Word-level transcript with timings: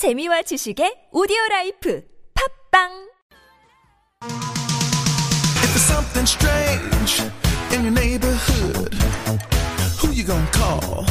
재미와 0.00 0.40
지식의 0.48 1.10
오디오 1.12 1.36
라이프 1.50 2.00
팝빵 2.72 2.88
If 4.24 5.76
there's 5.76 5.84
something 5.84 6.24
strange 6.24 7.20
in 7.76 7.84
your 7.84 7.92
neighborhood, 7.92 8.94
who 10.00 10.08
you 10.16 10.24
gonna 10.24 10.48
call? 10.56 11.04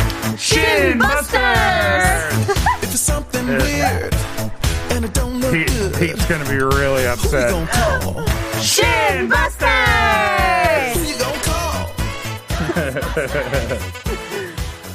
If 2.82 2.90
it's 2.90 3.00
something 3.00 3.46
weird 3.46 4.16
and 4.90 5.06
it 5.06 5.14
don't 5.14 5.38
look 5.40 5.54
Pete, 5.54 5.68
good, 5.70 5.94
Pete's 5.94 6.26
gonna 6.26 6.50
be 6.50 6.58
really 6.58 7.06
who 7.06 7.14
you 7.14 7.14
upset. 7.14 7.52
gonna 7.54 7.70
call? 7.70 8.26
Who 10.98 11.06
you 11.06 11.14
gonna 11.22 11.42
call? 11.46 11.86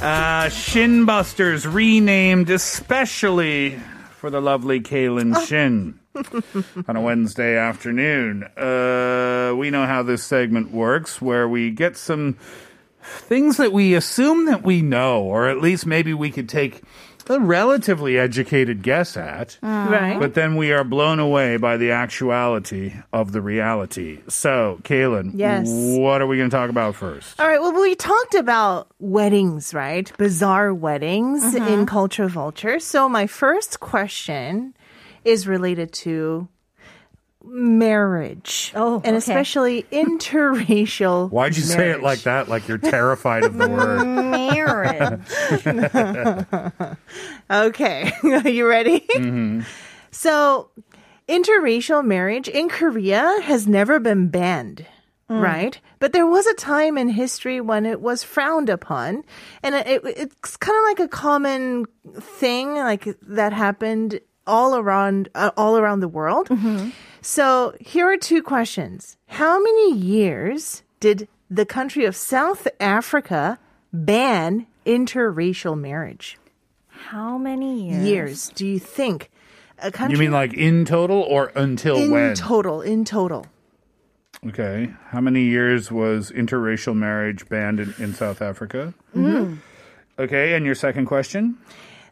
Uh, 0.05 0.49
Shinbusters 0.49 1.65
renamed 1.73 2.51
especially 2.51 3.71
for 4.11 4.29
the 4.29 4.39
lovely 4.39 4.79
Kaylin 4.79 5.35
Shin 5.47 5.99
on 6.87 6.95
a 6.95 7.01
Wednesday 7.01 7.57
afternoon. 7.57 8.43
Uh, 8.43 9.55
we 9.57 9.71
know 9.71 9.87
how 9.87 10.03
this 10.03 10.23
segment 10.23 10.69
works, 10.69 11.19
where 11.19 11.49
we 11.49 11.71
get 11.71 11.97
some 11.97 12.37
things 13.05 13.57
that 13.57 13.71
we 13.71 13.93
assume 13.93 14.45
that 14.45 14.63
we 14.63 14.81
know, 14.81 15.21
or 15.21 15.47
at 15.47 15.61
least 15.61 15.85
maybe 15.85 16.13
we 16.13 16.31
could 16.31 16.49
take 16.49 16.81
a 17.27 17.39
relatively 17.39 18.17
educated 18.17 18.83
guess 18.83 19.17
at. 19.17 19.57
Right. 19.61 20.19
But 20.19 20.33
then 20.33 20.55
we 20.55 20.71
are 20.71 20.83
blown 20.83 21.19
away 21.19 21.57
by 21.57 21.77
the 21.77 21.91
actuality 21.91 22.93
of 23.11 23.31
the 23.31 23.41
reality. 23.41 24.19
So, 24.27 24.79
Kaylin, 24.83 25.31
Yes. 25.33 25.67
what 25.67 26.21
are 26.21 26.27
we 26.27 26.37
going 26.37 26.49
to 26.49 26.55
talk 26.55 26.69
about 26.69 26.95
first? 26.95 27.39
All 27.39 27.47
right. 27.47 27.59
Well, 27.59 27.73
we 27.73 27.95
talked 27.95 28.35
about 28.35 28.87
weddings, 28.99 29.73
right? 29.73 30.11
Bizarre 30.17 30.73
weddings 30.73 31.43
mm-hmm. 31.43 31.67
in 31.67 31.85
Culture 31.85 32.27
Vulture. 32.27 32.79
So 32.79 33.09
my 33.09 33.27
first 33.27 33.79
question 33.79 34.75
is 35.23 35.47
related 35.47 35.91
to 35.91 36.47
marriage. 37.47 38.71
Oh, 38.75 38.95
and 38.97 39.07
okay. 39.07 39.17
especially 39.17 39.83
interracial. 39.91 41.29
Why'd 41.29 41.55
you 41.55 41.63
say 41.63 41.91
it 41.91 42.01
like 42.01 42.23
that? 42.23 42.49
Like 42.49 42.67
you're 42.67 42.77
terrified 42.77 43.43
of 43.43 43.57
the 43.57 43.67
word. 43.67 44.05
Marriage. 44.05 45.21
Okay. 47.49 48.11
Are 48.23 48.49
you 48.49 48.67
ready? 48.67 48.99
Mm-hmm. 48.99 49.61
So, 50.11 50.69
interracial 51.27 52.03
marriage 52.03 52.47
in 52.47 52.69
Korea 52.69 53.39
has 53.43 53.67
never 53.67 53.99
been 53.99 54.29
banned. 54.29 54.85
Mm. 55.29 55.41
Right? 55.41 55.79
But 55.99 56.13
there 56.13 56.27
was 56.27 56.45
a 56.45 56.53
time 56.53 56.99
in 56.99 57.09
history 57.09 57.59
when 57.59 57.85
it 57.85 57.99
was 57.99 58.23
frowned 58.23 58.69
upon. 58.69 59.23
And 59.63 59.73
it, 59.73 60.01
it's 60.05 60.55
kind 60.57 60.77
of 60.77 60.83
like 60.83 60.99
a 60.99 61.07
common 61.07 61.85
thing, 62.19 62.75
like 62.75 63.07
that 63.23 63.51
happened 63.51 64.19
all 64.47 64.75
around, 64.75 65.29
uh, 65.35 65.51
all 65.57 65.77
around 65.77 65.99
the 65.99 66.07
world. 66.07 66.49
So 67.21 67.73
here 67.79 68.07
are 68.07 68.17
two 68.17 68.43
questions. 68.43 69.17
How 69.27 69.59
many 69.59 69.93
years 69.93 70.83
did 70.99 71.27
the 71.49 71.65
country 71.65 72.05
of 72.05 72.15
South 72.15 72.67
Africa 72.79 73.57
ban 73.91 74.67
interracial 74.85 75.79
marriage? 75.79 76.37
How 76.87 77.37
many 77.37 77.89
years? 77.89 78.07
years 78.07 78.49
do 78.49 78.67
you 78.67 78.79
think 78.79 79.31
a 79.79 79.91
country 79.91 80.15
You 80.15 80.19
mean 80.19 80.31
like 80.31 80.53
in 80.53 80.85
total 80.85 81.21
or 81.21 81.51
until 81.55 81.97
in 81.97 82.11
when? 82.11 82.29
In 82.29 82.35
total 82.35 82.81
in 82.81 83.05
total 83.05 83.47
okay. 84.47 84.93
How 85.09 85.21
many 85.21 85.43
years 85.43 85.91
was 85.91 86.31
interracial 86.31 86.95
marriage 86.95 87.47
banned 87.49 87.79
in, 87.79 87.93
in 87.97 88.13
South 88.13 88.41
Africa? 88.41 88.93
Mm-hmm. 89.15 89.55
Okay, 90.17 90.53
and 90.53 90.65
your 90.65 90.75
second 90.75 91.07
question? 91.07 91.57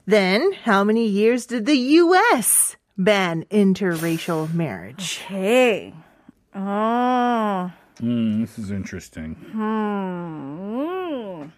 Then 0.06 0.52
how 0.64 0.84
many 0.84 1.08
years 1.08 1.46
did 1.46 1.66
the 1.66 1.78
US 1.78 2.76
ban 2.98 3.46
interracial 3.52 4.54
marriage 4.54 5.22
Okay. 5.26 5.94
Oh. 6.56 7.72
Hmm, 8.00 8.42
this 8.42 8.58
is 8.60 8.70
interesting. 8.72 9.36
Mm. 9.56 11.52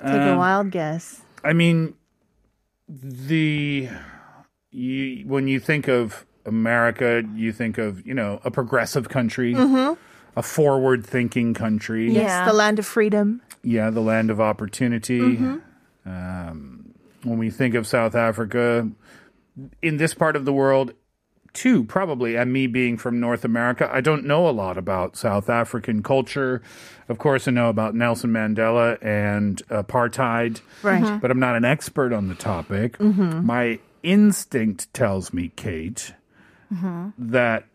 take 0.00 0.22
a 0.34 0.36
wild 0.36 0.70
guess 0.70 1.22
I 1.44 1.52
mean, 1.52 1.94
the 2.88 3.88
you, 4.70 5.24
when 5.26 5.48
you 5.48 5.58
think 5.60 5.88
of 5.88 6.24
America, 6.46 7.22
you 7.34 7.52
think 7.52 7.78
of 7.78 8.04
you 8.06 8.14
know 8.14 8.40
a 8.44 8.50
progressive 8.50 9.08
country, 9.08 9.54
a 9.54 10.42
forward-thinking 10.42 11.54
country. 11.54 12.10
yes 12.12 12.24
Yeah. 12.24 12.44
the 12.46 12.52
land 12.52 12.78
of 12.78 12.86
freedom 12.86 13.42
Yeah, 13.62 13.90
the 13.90 14.00
land 14.00 14.30
of 14.30 14.40
opportunity. 14.40 15.36
Um, 16.04 16.71
when 17.22 17.38
we 17.38 17.50
think 17.50 17.74
of 17.74 17.86
South 17.86 18.14
Africa, 18.14 18.88
in 19.80 19.96
this 19.96 20.14
part 20.14 20.36
of 20.36 20.44
the 20.44 20.52
world, 20.52 20.94
too, 21.52 21.84
probably, 21.84 22.36
and 22.36 22.50
me 22.52 22.66
being 22.66 22.96
from 22.96 23.20
North 23.20 23.44
America, 23.44 23.88
I 23.92 24.00
don't 24.00 24.24
know 24.24 24.48
a 24.48 24.50
lot 24.50 24.78
about 24.78 25.16
South 25.16 25.50
African 25.50 26.02
culture. 26.02 26.62
Of 27.08 27.18
course, 27.18 27.46
I 27.46 27.50
know 27.50 27.68
about 27.68 27.94
Nelson 27.94 28.30
Mandela 28.30 28.96
and 29.04 29.62
apartheid, 29.68 30.62
Right. 30.82 31.02
Mm-hmm. 31.02 31.18
but 31.18 31.30
I'm 31.30 31.40
not 31.40 31.56
an 31.56 31.64
expert 31.66 32.12
on 32.14 32.28
the 32.28 32.34
topic. 32.34 32.96
Mm-hmm. 32.98 33.44
My 33.44 33.78
instinct 34.02 34.92
tells 34.94 35.34
me, 35.34 35.52
Kate, 35.54 36.14
mm-hmm. 36.72 37.10
that 37.18 37.66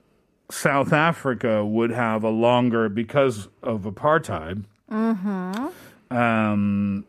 South 0.49 0.91
Africa 0.91 1.63
would 1.63 1.91
have 1.91 2.23
a 2.23 2.29
longer, 2.29 2.89
because 2.89 3.47
of 3.61 3.81
apartheid, 3.81 4.63
um, 6.09 7.05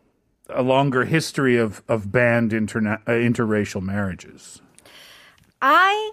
a 0.48 0.62
longer 0.62 1.04
history 1.04 1.56
of, 1.56 1.82
of 1.88 2.10
banned 2.10 2.52
interna- 2.52 3.00
uh, 3.06 3.12
interracial 3.12 3.82
marriages. 3.82 4.62
I 5.60 6.12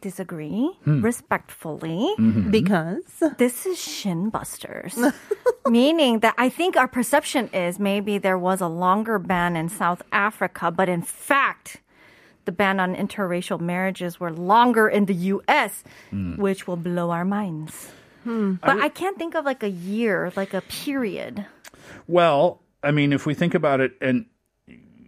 disagree 0.00 0.70
hmm. 0.84 1.02
respectfully. 1.02 2.14
Mm-hmm. 2.18 2.50
because 2.50 3.04
This 3.38 3.66
is 3.66 3.78
shin 3.78 4.30
busters. 4.30 4.98
Meaning 5.68 6.20
that 6.20 6.34
I 6.38 6.48
think 6.48 6.76
our 6.76 6.88
perception 6.88 7.48
is 7.48 7.78
maybe 7.78 8.18
there 8.18 8.38
was 8.38 8.60
a 8.60 8.68
longer 8.68 9.18
ban 9.18 9.56
in 9.56 9.68
South 9.68 10.02
Africa, 10.10 10.70
but 10.70 10.88
in 10.88 11.02
fact, 11.02 11.80
the 12.46 12.52
ban 12.52 12.80
on 12.80 12.96
interracial 12.96 13.60
marriages 13.60 14.18
were 14.18 14.32
longer 14.32 14.88
in 14.88 15.04
the 15.04 15.14
US, 15.14 15.84
hmm. 16.10 16.36
which 16.36 16.66
will 16.66 16.76
blow 16.76 17.10
our 17.10 17.24
minds. 17.24 17.92
Hmm. 18.24 18.54
But 18.54 18.80
I 18.80 18.88
can't 18.88 19.16
think 19.16 19.34
of 19.34 19.44
like 19.44 19.62
a 19.62 19.70
year, 19.70 20.32
like 20.36 20.52
a 20.52 20.60
period. 20.60 21.46
Well, 22.06 22.60
I 22.82 22.90
mean, 22.90 23.12
if 23.12 23.26
we 23.26 23.34
think 23.34 23.54
about 23.54 23.80
it, 23.80 23.92
and 24.00 24.26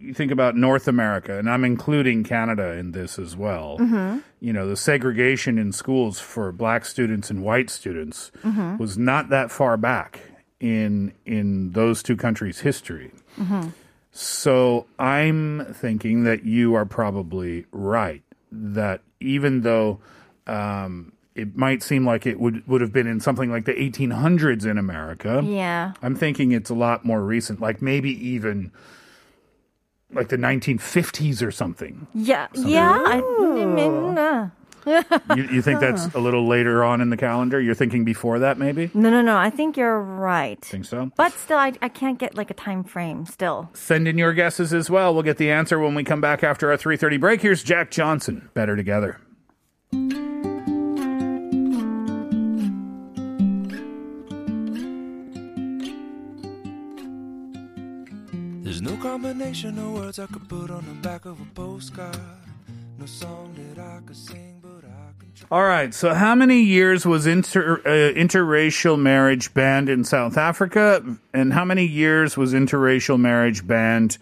you 0.03 0.13
think 0.13 0.31
about 0.31 0.55
North 0.55 0.87
America, 0.87 1.37
and 1.37 1.49
I'm 1.49 1.63
including 1.63 2.23
Canada 2.23 2.73
in 2.73 2.91
this 2.91 3.17
as 3.17 3.37
well, 3.37 3.77
mm-hmm. 3.79 4.19
you 4.39 4.51
know, 4.51 4.67
the 4.67 4.75
segregation 4.75 5.57
in 5.57 5.71
schools 5.71 6.19
for 6.19 6.51
black 6.51 6.85
students 6.85 7.29
and 7.29 7.41
white 7.41 7.69
students 7.69 8.31
mm-hmm. 8.43 8.77
was 8.77 8.97
not 8.97 9.29
that 9.29 9.49
far 9.49 9.77
back 9.77 10.19
in 10.59 11.13
in 11.25 11.71
those 11.71 12.03
two 12.03 12.17
countries' 12.17 12.59
history. 12.59 13.11
Mm-hmm. 13.37 13.69
So 14.11 14.85
I'm 14.99 15.65
thinking 15.73 16.23
that 16.25 16.43
you 16.45 16.75
are 16.75 16.85
probably 16.85 17.65
right. 17.71 18.21
That 18.51 19.01
even 19.19 19.61
though 19.61 19.99
um, 20.45 21.12
it 21.35 21.55
might 21.55 21.81
seem 21.83 22.05
like 22.05 22.25
it 22.25 22.39
would 22.39 22.67
would 22.67 22.81
have 22.81 22.93
been 22.93 23.07
in 23.07 23.19
something 23.19 23.49
like 23.51 23.65
the 23.65 23.73
1800s 23.73 24.65
in 24.65 24.77
America, 24.77 25.41
Yeah. 25.45 25.93
I'm 26.01 26.15
thinking 26.15 26.51
it's 26.51 26.69
a 26.69 26.75
lot 26.75 27.03
more 27.05 27.21
recent, 27.23 27.59
like 27.59 27.81
maybe 27.81 28.11
even 28.27 28.71
like 30.11 30.29
the 30.29 30.37
1950s 30.37 31.41
or 31.45 31.49
something. 31.51 32.05
Yeah. 32.13 32.47
Yeah. 32.53 33.01
I 33.05 33.21
mean, 33.21 34.17
uh, 34.17 34.49
You, 35.35 35.43
you 35.45 35.61
think 35.61 35.79
that's 35.79 36.13
a 36.13 36.19
little 36.19 36.45
later 36.45 36.83
on 36.83 36.99
in 37.01 37.09
the 37.09 37.15
calendar? 37.17 37.59
You're 37.59 37.73
thinking 37.73 38.03
before 38.03 38.37
that, 38.39 38.57
maybe? 38.59 38.91
no, 38.93 39.09
no, 39.09 39.21
no. 39.21 39.37
I 39.37 39.49
think 39.49 39.75
you're 39.77 39.97
right. 39.99 40.59
Think 40.63 40.85
so? 40.85 41.09
But 41.15 41.31
still, 41.31 41.57
I, 41.57 41.71
I 41.81 41.87
can't 41.89 42.19
get 42.19 42.35
like 42.35 42.51
a 42.51 42.53
time 42.53 42.83
frame 42.83 43.25
still. 43.25 43.69
Send 43.73 44.07
in 44.09 44.17
your 44.17 44.33
guesses 44.33 44.73
as 44.73 44.89
well. 44.89 45.13
We'll 45.13 45.23
get 45.23 45.37
the 45.37 45.49
answer 45.49 45.79
when 45.79 45.95
we 45.95 46.03
come 46.03 46.21
back 46.21 46.43
after 46.43 46.69
our 46.69 46.77
3:30 46.77 47.19
break. 47.19 47.41
Here's 47.41 47.63
Jack 47.63 47.89
Johnson. 47.91 48.49
Better 48.53 48.75
together. 48.75 49.19
There's 58.73 58.81
no 58.81 58.97
combination 58.97 59.77
of 59.77 59.91
words 59.91 60.17
I 60.17 60.25
could 60.25 60.49
put 60.49 60.71
on 60.71 60.83
the 60.87 61.07
back 61.07 61.25
of 61.25 61.39
a 61.39 61.45
postcard. 61.53 62.17
No 62.97 63.05
song 63.05 63.53
that 63.55 63.79
I 63.79 63.99
could 64.03 64.17
sing, 64.17 64.61
but 64.63 64.83
I 64.83 65.11
can. 65.19 65.31
All 65.51 65.61
right. 65.61 65.93
So, 65.93 66.15
how 66.15 66.33
many 66.33 66.63
years 66.63 67.05
was 67.05 67.27
inter, 67.27 67.75
uh, 67.85 68.17
interracial 68.17 68.99
marriage 68.99 69.53
banned 69.53 69.89
in 69.89 70.03
South 70.03 70.37
Africa, 70.37 71.05
and 71.35 71.53
how 71.53 71.63
many 71.63 71.85
years 71.85 72.35
was 72.35 72.55
interracial 72.55 73.19
marriage 73.19 73.67
banned 73.67 74.17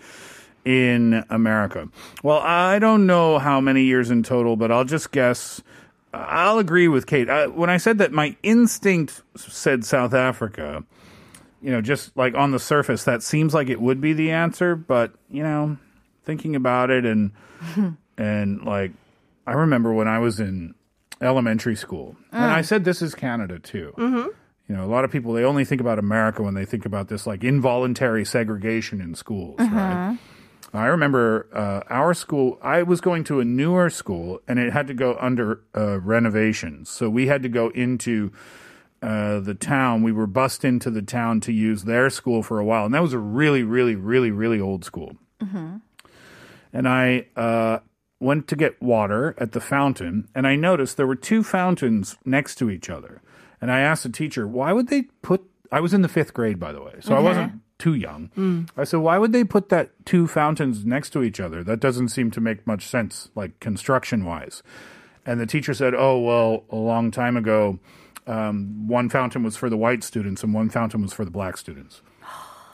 in 0.66 1.24
America? 1.30 1.88
Well, 2.22 2.40
I 2.40 2.78
don't 2.80 3.06
know 3.06 3.40
how 3.40 3.62
many 3.62 3.84
years 3.84 4.12
in 4.12 4.22
total, 4.22 4.58
but 4.58 4.70
I'll 4.70 4.84
just 4.84 5.14
guess. 5.14 5.62
I'll 6.14 6.60
agree 6.60 6.90
with 6.90 7.08
Kate. 7.08 7.30
I, 7.30 7.48
when 7.48 7.70
I 7.70 7.78
said 7.78 8.00
that, 8.00 8.12
my 8.12 8.36
instinct 8.44 9.22
said 9.38 9.86
South 9.86 10.14
Africa. 10.14 10.84
You 11.62 11.72
know, 11.72 11.82
just 11.82 12.16
like 12.18 12.34
on 12.36 12.52
the 12.52 12.60
surface, 12.60 13.04
that 13.04 13.22
seems 13.24 13.54
like 13.54 13.70
it 13.70 13.80
would 13.80 14.02
be 14.02 14.14
the 14.14 14.32
answer, 14.32 14.76
but 14.76 15.14
you 15.30 15.44
know, 15.44 15.78
thinking 16.24 16.56
about 16.56 16.90
it 16.90 17.06
and 17.06 17.32
and 18.18 18.64
like 18.64 18.92
I 19.46 19.54
remember 19.54 19.94
when 19.94 20.08
I 20.08 20.20
was 20.20 20.40
in 20.40 20.76
elementary 21.22 21.76
school, 21.76 22.16
and 22.32 22.46
I 22.46 22.62
said 22.62 22.84
this 22.84 23.02
is 23.02 23.14
Canada 23.14 23.60
too. 23.60 23.94
Mm-hmm. 23.98 24.28
You 24.68 24.78
know, 24.78 24.86
a 24.86 24.88
lot 24.92 25.04
of 25.04 25.12
people 25.12 25.34
they 25.34 25.44
only 25.44 25.66
think 25.66 25.82
about 25.82 26.00
America 26.00 26.42
when 26.42 26.54
they 26.54 26.66
think 26.66 26.86
about 26.86 27.10
this 27.10 27.28
like 27.28 27.44
involuntary 27.44 28.26
segregation 28.26 29.02
in 29.02 29.16
schools, 29.16 29.60
right? 29.60 30.18
I 30.74 30.86
remember 30.86 31.48
uh, 31.54 31.82
our 31.90 32.14
school. 32.14 32.58
I 32.62 32.84
was 32.84 33.02
going 33.02 33.26
to 33.26 33.42
a 33.42 33.46
newer 33.46 33.90
school, 33.90 34.40
and 34.48 34.58
it 34.58 34.72
had 34.72 34.88
to 34.88 34.94
go 34.94 35.18
under 35.20 35.62
uh, 35.76 36.00
renovations. 36.00 36.90
So 36.90 37.10
we 37.10 37.28
had 37.28 37.44
to 37.44 37.50
go 37.50 37.70
into 37.70 38.32
uh, 39.02 39.40
the 39.40 39.56
town. 39.56 40.04
We 40.04 40.12
were 40.12 40.28
bussed 40.28 40.64
into 40.64 40.90
the 40.90 41.02
town 41.02 41.42
to 41.42 41.52
use 41.52 41.84
their 41.84 42.10
school 42.10 42.44
for 42.44 42.60
a 42.60 42.66
while, 42.66 42.86
and 42.86 42.94
that 42.94 43.02
was 43.02 43.14
a 43.14 43.20
really, 43.20 43.64
really, 43.64 43.96
really, 43.96 44.32
really 44.32 44.60
old 44.60 44.86
school. 44.86 45.18
And 46.74 46.88
I 46.88 47.26
uh, 47.36 47.80
went 48.20 48.48
to 48.48 48.56
get 48.56 48.82
water 48.82 49.36
at 49.38 49.52
the 49.52 49.60
fountain, 49.62 50.28
and 50.36 50.46
I 50.48 50.56
noticed 50.56 50.98
there 50.98 51.08
were 51.08 51.16
two 51.16 51.44
fountains 51.44 52.18
next 52.24 52.56
to 52.56 52.70
each 52.70 52.90
other. 52.90 53.22
And 53.60 53.72
I 53.72 53.82
asked 53.82 54.04
the 54.04 54.10
teacher, 54.10 54.48
why 54.48 54.72
would 54.72 54.88
they 54.88 55.04
put? 55.22 55.44
I 55.72 55.80
was 55.80 55.94
in 55.94 56.02
the 56.02 56.08
fifth 56.10 56.34
grade, 56.34 56.60
by 56.60 56.72
the 56.72 56.82
way, 56.82 56.96
so 57.00 57.16
I 57.16 57.20
wasn't 57.20 57.62
too 57.78 57.94
young. 57.94 58.30
I 58.78 58.84
said, 58.84 59.00
why 59.00 59.18
would 59.18 59.32
they 59.34 59.44
put 59.44 59.70
that 59.70 59.90
two 60.06 60.28
fountains 60.28 60.86
next 60.86 61.12
to 61.12 61.24
each 61.24 61.40
other? 61.40 61.64
That 61.64 61.80
doesn't 61.80 62.10
seem 62.10 62.30
to 62.32 62.42
make 62.42 62.68
much 62.68 62.86
sense, 62.88 63.30
like 63.36 63.60
construction 63.60 64.26
wise. 64.26 64.64
And 65.26 65.40
the 65.40 65.46
teacher 65.46 65.74
said, 65.74 65.94
oh, 65.96 66.20
well, 66.20 66.64
a 66.70 66.76
long 66.76 67.12
time 67.12 67.38
ago, 67.38 67.80
um, 68.32 68.88
one 68.88 69.10
fountain 69.10 69.44
was 69.44 69.58
for 69.58 69.70
the 69.70 69.78
white 69.78 70.04
students 70.04 70.44
and 70.44 70.54
one 70.54 70.70
fountain 70.70 71.02
was 71.02 71.14
for 71.14 71.26
the 71.26 71.32
black 71.32 71.58
students. 71.58 72.02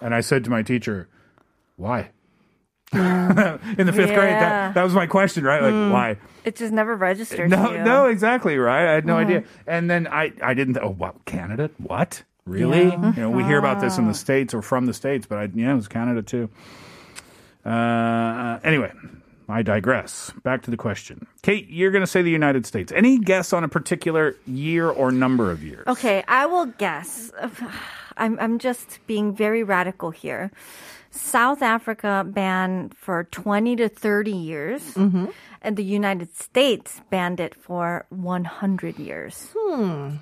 And 0.02 0.14
I 0.14 0.22
said 0.22 0.44
to 0.44 0.50
my 0.50 0.62
teacher, 0.62 1.10
why? 1.76 2.12
in 2.94 3.00
the 3.86 3.92
fifth 3.94 4.14
grade, 4.14 4.32
that, 4.32 4.74
that 4.76 4.84
was 4.84 4.94
my 4.94 5.08
question, 5.08 5.44
right? 5.44 5.62
Like, 5.62 5.92
why? 5.92 6.18
It 6.46 6.56
just 6.56 6.72
never 6.72 6.96
registered. 6.96 7.50
No, 7.50 7.84
no, 7.84 8.06
exactly 8.06 8.58
right. 8.58 8.88
I 8.88 8.94
had 8.94 9.06
no 9.06 9.18
idea. 9.18 9.44
And 9.66 9.90
then 9.90 10.08
I, 10.08 10.32
I 10.42 10.54
didn't. 10.54 10.76
th- 10.76 10.86
Oh, 10.86 10.92
what 10.92 11.26
Canada? 11.26 11.70
What? 11.80 12.24
Really? 12.46 12.84
You 12.86 13.14
know, 13.18 13.30
we 13.30 13.44
hear 13.44 13.58
about 13.58 13.82
this 13.82 13.98
in 13.98 14.08
the 14.08 14.14
states 14.14 14.54
or 14.54 14.62
from 14.62 14.86
the 14.86 14.94
states, 14.94 15.26
but 15.28 15.38
I, 15.38 15.50
yeah, 15.54 15.74
it 15.74 15.76
was 15.76 15.90
Canada 15.90 16.22
too. 16.22 16.50
Uh, 17.66 18.60
anyway, 18.64 18.94
I 19.50 19.62
digress. 19.62 20.32
Back 20.44 20.64
to 20.64 20.72
the 20.72 20.78
question. 20.78 21.26
Kate, 21.42 21.70
you're 21.70 21.92
going 21.92 22.04
to 22.04 22.08
say 22.08 22.22
the 22.22 22.30
United 22.30 22.66
States. 22.66 22.92
Any 22.92 23.18
guess 23.18 23.54
on 23.54 23.64
a 23.64 23.70
particular 23.70 24.36
year 24.46 24.90
or 24.90 25.12
number 25.12 25.52
of 25.52 25.64
years? 25.64 25.88
Okay, 25.88 26.24
I 26.28 26.46
will 26.46 26.66
guess. 26.66 27.32
I'm 28.18 28.40
I'm 28.40 28.58
just 28.58 29.00
being 29.06 29.36
very 29.36 29.64
radical 29.64 30.10
here. 30.10 30.52
South 31.12 31.62
Africa 31.62 32.26
banned 32.28 32.96
for 32.96 33.26
20 33.26 33.76
to 33.78 33.90
30 33.90 34.32
years, 34.32 34.82
mm-hmm. 34.94 35.28
and 35.62 35.78
the 35.78 35.84
United 35.84 36.36
States 36.36 37.02
banned 37.10 37.40
it 37.40 37.56
for 37.56 38.06
100 38.10 39.00
years. 39.00 39.50
Hmm. 39.56 40.18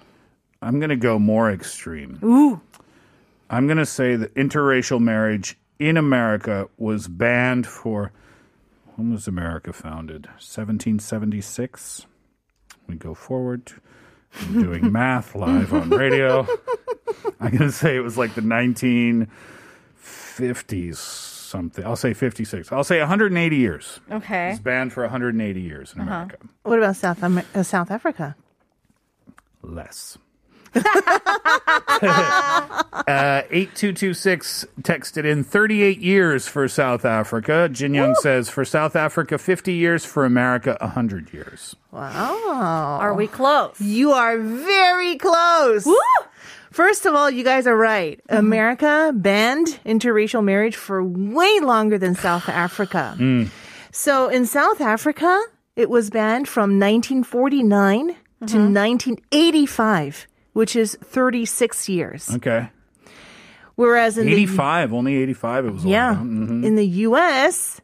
I'm 0.61 0.79
going 0.79 0.89
to 0.89 0.95
go 0.95 1.19
more 1.19 1.51
extreme. 1.51 2.19
Ooh. 2.23 2.61
I'm 3.49 3.67
going 3.67 3.77
to 3.77 3.85
say 3.85 4.15
that 4.15 4.33
interracial 4.35 4.99
marriage 4.99 5.57
in 5.79 5.97
America 5.97 6.67
was 6.77 7.07
banned 7.07 7.67
for 7.67 8.11
when 8.95 9.11
was 9.11 9.27
America 9.27 9.73
founded? 9.73 10.27
1776. 10.27 12.05
We 12.87 12.95
go 12.95 13.13
forward. 13.13 13.71
I'm 14.41 14.61
doing 14.61 14.91
math 14.99 15.35
live 15.35 15.73
on 15.73 15.89
radio. 15.89 16.47
I'm 17.39 17.51
going 17.51 17.69
to 17.69 17.71
say 17.71 17.95
it 17.95 18.01
was 18.01 18.17
like 18.17 18.35
the 18.35 18.41
1950s 18.41 20.95
something. 20.95 21.85
I'll 21.85 21.95
say 21.95 22.13
56. 22.13 22.71
I'll 22.71 22.83
say 22.83 22.99
180 22.99 23.55
years. 23.55 23.99
Okay. 24.11 24.51
It's 24.51 24.59
banned 24.59 24.93
for 24.93 25.03
180 25.03 25.61
years 25.61 25.93
in 25.93 26.01
America. 26.01 26.37
What 26.63 26.79
about 26.79 26.95
South 26.95 27.23
Amer- 27.23 27.45
uh, 27.53 27.63
South 27.63 27.91
Africa? 27.91 28.35
less. 29.61 30.17
Uh, 30.75 30.81
8226 33.49 34.65
texted 34.81 35.25
in 35.25 35.43
38 35.43 35.99
years 35.99 36.47
for 36.47 36.67
South 36.67 37.05
Africa. 37.05 37.69
Jin 37.71 37.93
Young 37.93 38.15
says 38.15 38.49
for 38.49 38.65
South 38.65 38.95
Africa 38.95 39.37
50 39.37 39.73
years, 39.73 40.05
for 40.05 40.25
America 40.25 40.77
100 40.81 41.33
years. 41.33 41.75
Wow. 41.91 42.97
Are 42.99 43.13
we 43.13 43.27
close? 43.27 43.79
You 43.79 44.11
are 44.11 44.37
very 44.37 45.17
close. 45.17 45.87
First 46.71 47.05
of 47.05 47.15
all, 47.15 47.29
you 47.29 47.43
guys 47.43 47.67
are 47.67 47.77
right. 47.77 48.19
America 48.27 49.13
banned 49.15 49.79
interracial 49.85 50.43
marriage 50.43 50.75
for 50.75 51.03
way 51.03 51.59
longer 51.61 51.97
than 51.97 52.15
South 52.15 52.49
Africa. 52.49 53.15
So 53.91 54.27
in 54.27 54.45
South 54.45 54.81
Africa, 54.81 55.41
it 55.77 55.89
was 55.89 56.09
banned 56.09 56.49
from 56.49 56.79
1949 56.79 58.07
to 58.07 58.15
1985, 58.57 60.27
which 60.55 60.75
is 60.77 60.95
36 61.03 61.89
years. 61.89 62.29
Okay. 62.35 62.69
Whereas 63.75 64.17
in 64.17 64.25
the 64.25 64.31
85, 64.31 64.93
only 64.93 65.17
85 65.17 65.65
it 65.65 65.71
was 65.71 65.83
yeah. 65.83 66.15
Mhm. 66.15 66.63
in 66.63 66.77
the 66.77 66.87
U.S., 67.09 67.81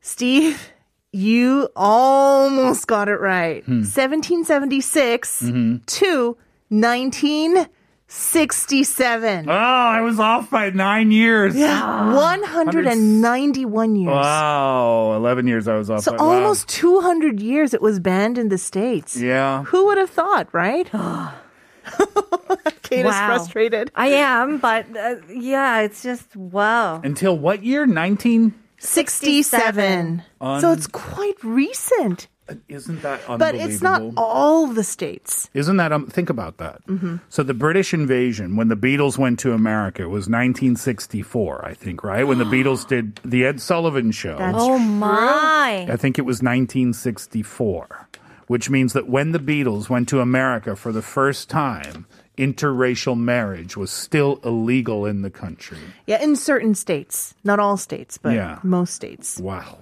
Steve, 0.00 0.70
you 1.10 1.68
almost 1.74 2.86
got 2.86 3.08
it 3.08 3.18
right. 3.18 3.64
Hmm. 3.64 3.80
1776 3.82 5.42
mm-hmm. 5.42 5.78
to 5.84 6.36
1967. 6.68 9.48
Oh, 9.48 9.52
I 9.52 10.00
was 10.02 10.20
off 10.20 10.48
by 10.48 10.70
nine 10.70 11.10
years. 11.10 11.56
Yeah, 11.56 11.80
ah, 11.82 12.14
191 12.14 13.96
years. 13.96 14.12
Wow. 14.12 15.16
11 15.16 15.48
years 15.48 15.66
I 15.66 15.74
was 15.74 15.90
off 15.90 16.04
So 16.04 16.12
by. 16.12 16.18
wow. 16.18 16.34
almost 16.34 16.68
200 16.68 17.40
years 17.40 17.74
it 17.74 17.82
was 17.82 17.98
banned 17.98 18.38
in 18.38 18.50
the 18.50 18.58
States. 18.58 19.16
Yeah. 19.16 19.64
Who 19.64 19.86
would 19.86 19.98
have 19.98 20.10
thought, 20.10 20.46
right? 20.52 20.88
Kate 22.82 23.04
is 23.06 23.14
frustrated. 23.14 23.90
I 23.94 24.08
am, 24.08 24.58
but 24.58 24.86
uh, 24.96 25.16
yeah, 25.28 25.80
it's 25.80 26.02
just 26.02 26.36
wow. 26.36 27.00
Until 27.02 27.36
what 27.36 27.62
year? 27.64 27.80
1967. 27.80 28.62
67. 28.78 30.22
so 30.60 30.72
it's 30.72 30.86
quite 30.86 31.42
recent. 31.42 32.28
Isn't 32.68 33.02
that 33.02 33.20
unbelievable? 33.28 33.38
But 33.38 33.54
it's 33.56 33.82
not 33.82 34.02
all 34.16 34.68
the 34.68 34.84
states. 34.84 35.50
Isn't 35.52 35.78
that 35.78 35.92
um, 35.92 36.06
think 36.06 36.30
about 36.30 36.58
that? 36.58 36.80
So 37.28 37.42
the 37.42 37.54
British 37.54 37.92
invasion 37.92 38.54
when 38.54 38.68
the 38.68 38.76
Beatles 38.76 39.18
went 39.18 39.40
to 39.40 39.52
America 39.52 40.02
was 40.02 40.28
1964, 40.28 41.64
I 41.64 41.74
think, 41.74 42.04
right? 42.04 42.24
When 42.24 42.38
the 42.38 42.44
Beatles 42.56 42.86
did 42.86 43.20
the 43.24 43.44
Ed 43.44 43.60
Sullivan 43.60 44.12
show. 44.12 44.38
That's 44.38 44.56
Oh 44.60 44.78
my. 44.78 45.88
I 45.90 45.96
think 45.96 46.18
it 46.18 46.22
was 46.22 46.36
1964, 46.36 48.05
which 48.46 48.70
means 48.70 48.92
that 48.92 49.08
when 49.08 49.32
the 49.32 49.38
Beatles 49.38 49.88
went 49.88 50.08
to 50.10 50.20
America 50.20 50.76
for 50.76 50.92
the 50.92 51.02
first 51.02 51.48
time, 51.50 52.06
interracial 52.38 53.18
marriage 53.18 53.76
was 53.76 53.90
still 53.90 54.40
illegal 54.44 55.06
in 55.06 55.22
the 55.22 55.30
country. 55.30 55.78
Yeah, 56.06 56.22
in 56.22 56.36
certain 56.36 56.74
states. 56.74 57.34
Not 57.44 57.58
all 57.58 57.76
states, 57.76 58.18
but 58.18 58.34
Yeah. 58.34 58.58
most 58.62 58.94
states. 58.94 59.38
Wow. 59.40 59.78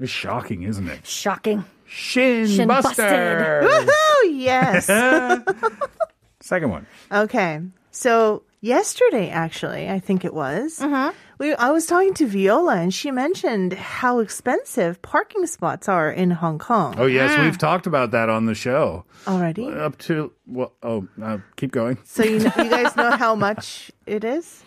It's 0.00 0.10
shocking, 0.10 0.64
isn't 0.64 0.88
it? 0.88 1.06
Shocking. 1.06 1.64
Shin, 1.86 2.48
Shin 2.48 2.66
Buster. 2.68 3.60
Oh, 3.64 4.30
yes. 4.34 4.86
Second 6.40 6.70
one. 6.70 6.86
okay. 7.12 7.60
So 7.90 8.42
yesterday, 8.62 9.28
actually, 9.30 9.88
I 9.88 9.98
think 10.00 10.24
it 10.24 10.34
was, 10.34 10.78
mm-hmm. 10.80 11.14
We, 11.42 11.54
I 11.54 11.70
was 11.72 11.86
talking 11.86 12.14
to 12.14 12.26
Viola 12.26 12.76
and 12.76 12.94
she 12.94 13.10
mentioned 13.10 13.72
how 13.72 14.20
expensive 14.20 15.02
parking 15.02 15.44
spots 15.48 15.88
are 15.88 16.08
in 16.08 16.30
Hong 16.30 16.60
Kong 16.60 16.94
Oh 16.96 17.06
yes, 17.06 17.36
we've 17.36 17.58
talked 17.58 17.88
about 17.88 18.12
that 18.12 18.28
on 18.28 18.46
the 18.46 18.54
show. 18.54 19.04
already. 19.26 19.66
Up 19.68 19.98
to 20.06 20.32
well, 20.46 20.72
oh, 20.84 21.08
uh, 21.20 21.38
keep 21.56 21.72
going. 21.72 21.98
So 22.04 22.22
you, 22.22 22.38
know, 22.38 22.52
you 22.56 22.70
guys 22.70 22.94
know 22.94 23.10
how 23.10 23.34
much 23.48 23.90
it 24.06 24.22
is? 24.22 24.62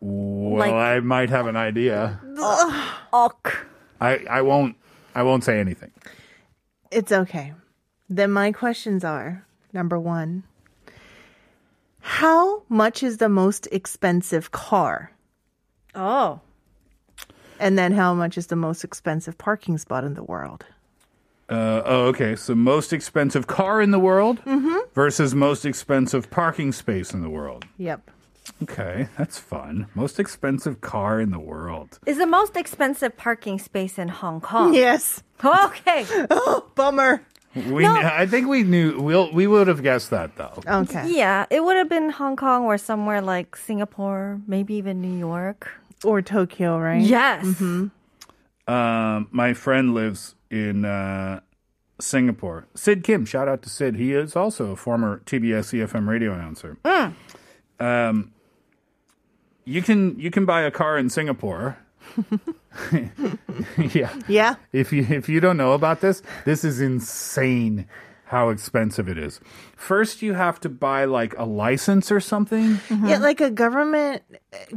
Well, 0.00 0.58
Like- 0.58 0.72
I 0.72 1.00
might 1.00 1.28
have 1.28 1.46
an 1.46 1.56
idea. 1.56 2.18
Ok. 3.12 3.52
I, 4.00 4.24
I 4.30 4.40
won't 4.40 4.76
I 5.14 5.22
won't 5.22 5.44
say 5.44 5.60
anything. 5.60 5.92
It's 6.90 7.12
okay. 7.12 7.52
Then 8.08 8.30
my 8.30 8.52
questions 8.52 9.04
are 9.04 9.44
number 9.74 10.00
one, 10.00 10.44
how 12.00 12.62
much 12.70 13.02
is 13.02 13.18
the 13.18 13.28
most 13.28 13.68
expensive 13.70 14.50
car? 14.50 15.13
Oh. 15.94 16.40
And 17.58 17.78
then 17.78 17.92
how 17.92 18.14
much 18.14 18.36
is 18.36 18.48
the 18.48 18.56
most 18.56 18.84
expensive 18.84 19.38
parking 19.38 19.78
spot 19.78 20.04
in 20.04 20.14
the 20.14 20.22
world? 20.24 20.66
Uh, 21.48 21.82
oh, 21.84 22.06
okay. 22.06 22.36
So 22.36 22.54
most 22.54 22.92
expensive 22.92 23.46
car 23.46 23.80
in 23.80 23.90
the 23.90 23.98
world 23.98 24.40
versus 24.94 25.34
most 25.34 25.64
expensive 25.64 26.30
parking 26.30 26.72
space 26.72 27.12
in 27.12 27.22
the 27.22 27.30
world. 27.30 27.64
Yep. 27.78 28.10
Okay, 28.62 29.08
that's 29.16 29.38
fun. 29.38 29.86
Most 29.94 30.20
expensive 30.20 30.80
car 30.80 31.20
in 31.20 31.30
the 31.30 31.38
world. 31.38 31.98
Is 32.06 32.18
the 32.18 32.26
most 32.26 32.56
expensive 32.56 33.16
parking 33.16 33.58
space 33.58 33.98
in 33.98 34.08
Hong 34.08 34.40
Kong? 34.40 34.74
Yes. 34.74 35.22
Okay. 35.42 36.06
Oh, 36.30 36.66
bummer. 36.74 37.22
We 37.54 37.86
I 37.86 38.26
think 38.26 38.48
we 38.48 38.64
knew 38.64 39.00
we'll 39.00 39.32
we 39.32 39.46
would 39.46 39.68
have 39.68 39.82
guessed 39.82 40.10
that 40.10 40.34
though. 40.36 40.60
Okay. 40.66 41.08
Yeah, 41.10 41.46
it 41.50 41.62
would 41.62 41.76
have 41.76 41.88
been 41.88 42.10
Hong 42.10 42.36
Kong 42.36 42.64
or 42.64 42.76
somewhere 42.78 43.20
like 43.20 43.54
Singapore, 43.54 44.40
maybe 44.46 44.74
even 44.74 45.00
New 45.00 45.16
York. 45.16 45.70
Or 46.04 46.22
Tokyo, 46.22 46.78
right? 46.78 47.00
Yes. 47.00 47.60
Um, 48.66 49.28
my 49.30 49.54
friend 49.54 49.94
lives 49.94 50.34
in 50.50 50.84
uh, 50.84 51.40
Singapore. 52.00 52.66
Sid 52.74 53.04
Kim, 53.04 53.24
shout 53.24 53.48
out 53.48 53.62
to 53.62 53.68
Sid. 53.70 53.96
He 53.96 54.12
is 54.12 54.36
also 54.36 54.72
a 54.72 54.76
former 54.76 55.22
TBS 55.26 55.72
EFM 55.72 56.08
radio 56.08 56.32
announcer. 56.32 56.78
Um, 57.80 58.32
you 59.64 59.82
can 59.82 60.18
you 60.18 60.30
can 60.30 60.44
buy 60.44 60.62
a 60.62 60.70
car 60.70 60.98
in 60.98 61.10
Singapore. 61.10 61.78
yeah. 63.92 64.14
Yeah. 64.28 64.56
If 64.72 64.92
you 64.92 65.06
if 65.08 65.28
you 65.28 65.40
don't 65.40 65.56
know 65.56 65.72
about 65.72 66.00
this, 66.00 66.22
this 66.44 66.64
is 66.64 66.80
insane 66.80 67.86
how 68.34 68.48
expensive 68.50 69.08
it 69.08 69.16
is. 69.16 69.40
First 69.76 70.20
you 70.20 70.34
have 70.34 70.58
to 70.60 70.68
buy 70.68 71.04
like 71.04 71.38
a 71.38 71.44
license 71.44 72.10
or 72.10 72.18
something. 72.18 72.82
Mm-hmm. 72.90 73.06
Yeah, 73.06 73.18
like 73.18 73.40
a 73.40 73.48
government 73.48 74.22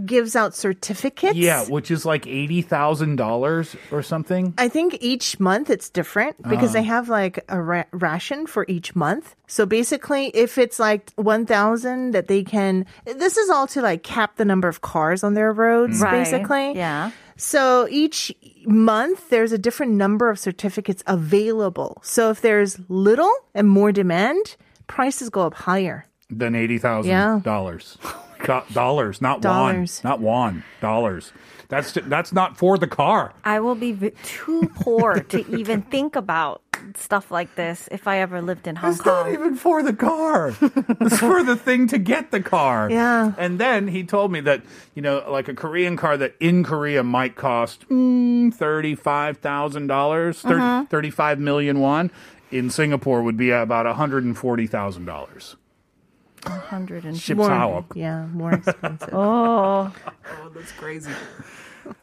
gives 0.05 0.35
out 0.35 0.55
certificates. 0.55 1.35
Yeah, 1.35 1.65
which 1.65 1.89
is 1.89 2.05
like 2.05 2.25
$80,000 2.25 3.75
or 3.91 4.03
something. 4.03 4.53
I 4.57 4.67
think 4.69 4.97
each 5.01 5.39
month 5.39 5.71
it's 5.71 5.89
different 5.89 6.37
because 6.47 6.73
they 6.73 6.85
uh. 6.85 6.93
have 6.93 7.09
like 7.09 7.43
a 7.49 7.59
ra- 7.59 7.89
ration 7.91 8.45
for 8.45 8.63
each 8.67 8.95
month. 8.95 9.35
So 9.47 9.65
basically, 9.65 10.27
if 10.27 10.57
it's 10.57 10.77
like 10.77 11.11
1,000 11.15 12.11
that 12.11 12.27
they 12.27 12.43
can, 12.43 12.85
this 13.05 13.37
is 13.37 13.49
all 13.49 13.65
to 13.67 13.81
like 13.81 14.03
cap 14.03 14.35
the 14.35 14.45
number 14.45 14.67
of 14.67 14.81
cars 14.81 15.23
on 15.23 15.33
their 15.33 15.51
roads, 15.51 15.99
mm. 15.99 16.03
Right. 16.03 16.23
basically. 16.23 16.75
Yeah. 16.75 17.11
So 17.37 17.87
each 17.89 18.33
month 18.65 19.29
there's 19.29 19.51
a 19.51 19.57
different 19.57 19.93
number 19.93 20.29
of 20.29 20.39
certificates 20.39 21.03
available. 21.07 21.99
So 22.03 22.29
if 22.31 22.41
there's 22.41 22.79
little 22.89 23.31
and 23.53 23.67
more 23.69 23.91
demand, 23.91 24.55
prices 24.87 25.29
go 25.29 25.41
up 25.41 25.53
higher. 25.53 26.05
Than 26.29 26.55
80,000. 26.55 27.09
Yeah. 27.09 27.39
Dollars. 27.43 27.97
Do- 28.45 28.61
dollars, 28.73 29.21
not 29.21 29.41
Dollars. 29.41 30.01
won. 30.03 30.11
Not 30.11 30.19
won. 30.19 30.63
Dollars. 30.81 31.31
That's 31.69 31.91
that's 31.93 32.31
not 32.31 32.57
for 32.57 32.77
the 32.77 32.87
car. 32.87 33.33
I 33.43 33.59
will 33.59 33.75
be 33.75 33.91
v- 33.91 34.11
too 34.23 34.71
poor 34.75 35.19
to 35.21 35.57
even 35.57 35.81
think 35.81 36.15
about 36.15 36.61
stuff 36.99 37.31
like 37.31 37.55
this 37.55 37.87
if 37.91 38.07
I 38.07 38.19
ever 38.19 38.41
lived 38.41 38.67
in 38.67 38.75
Hong 38.77 38.91
It's 38.91 39.05
not 39.05 39.25
Kong. 39.25 39.33
even 39.33 39.55
for 39.55 39.81
the 39.83 39.93
car. 39.93 40.49
it's 40.61 41.17
for 41.19 41.43
the 41.43 41.55
thing 41.55 41.87
to 41.87 41.97
get 41.97 42.31
the 42.31 42.41
car. 42.41 42.89
Yeah. 42.89 43.33
And 43.37 43.59
then 43.59 43.87
he 43.87 44.03
told 44.03 44.31
me 44.31 44.39
that, 44.41 44.61
you 44.95 45.01
know, 45.01 45.23
like 45.29 45.47
a 45.47 45.53
Korean 45.53 45.95
car 45.97 46.17
that 46.17 46.35
in 46.39 46.63
Korea 46.63 47.03
might 47.03 47.35
cost 47.35 47.87
mm, 47.89 48.55
$35,000, 48.55 49.87
dollars 49.87 50.43
Uh-huh. 50.45 50.85
35 50.89 51.39
million 51.39 51.79
won. 51.79 52.11
In 52.49 52.69
Singapore 52.69 53.21
would 53.23 53.35
be 53.37 53.49
about 53.51 53.85
$140,000. 53.85 55.55
100 56.43 57.03
and 57.05 57.15
Shipsawa. 57.17 57.85
Yeah, 57.93 58.25
more 58.27 58.53
expensive. 58.53 59.09
Oh, 59.13 59.91
That's 60.55 60.71
crazy. 60.73 61.11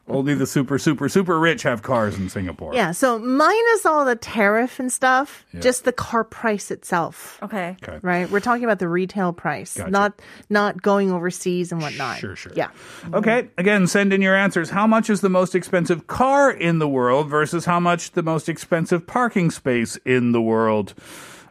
Only 0.08 0.34
the 0.34 0.46
super, 0.46 0.78
super, 0.78 1.08
super 1.08 1.40
rich 1.40 1.62
have 1.62 1.82
cars 1.82 2.16
in 2.18 2.28
Singapore. 2.28 2.74
Yeah, 2.74 2.92
so 2.92 3.18
minus 3.18 3.86
all 3.86 4.04
the 4.04 4.16
tariff 4.16 4.78
and 4.78 4.92
stuff, 4.92 5.44
Yeah. 5.52 5.60
just 5.60 5.84
the 5.84 5.92
car 5.92 6.24
price 6.24 6.70
itself. 6.70 7.38
okay. 7.42 7.76
Okay. 7.82 7.98
Right? 8.02 8.30
We're 8.30 8.40
talking 8.40 8.64
about 8.64 8.78
the 8.78 8.88
retail 8.88 9.32
price, 9.32 9.76
Gotcha. 9.76 9.90
not 9.90 10.20
not 10.50 10.82
going 10.82 11.10
overseas 11.10 11.72
and 11.72 11.80
whatnot. 11.80 12.18
Sure, 12.18 12.36
sure. 12.36 12.52
Yeah. 12.54 12.68
Okay, 13.12 13.48
again, 13.58 13.86
send 13.86 14.12
in 14.12 14.20
your 14.22 14.36
answers. 14.36 14.70
How 14.70 14.86
much 14.86 15.08
is 15.10 15.20
the 15.22 15.28
most 15.30 15.54
expensive 15.54 16.06
car 16.06 16.50
in 16.50 16.78
the 16.78 16.88
world 16.88 17.28
versus 17.28 17.64
how 17.64 17.80
much 17.80 18.12
the 18.12 18.22
most 18.22 18.48
expensive 18.48 19.06
parking 19.06 19.50
space 19.50 19.96
in 20.04 20.32
the 20.32 20.42
world? 20.42 20.94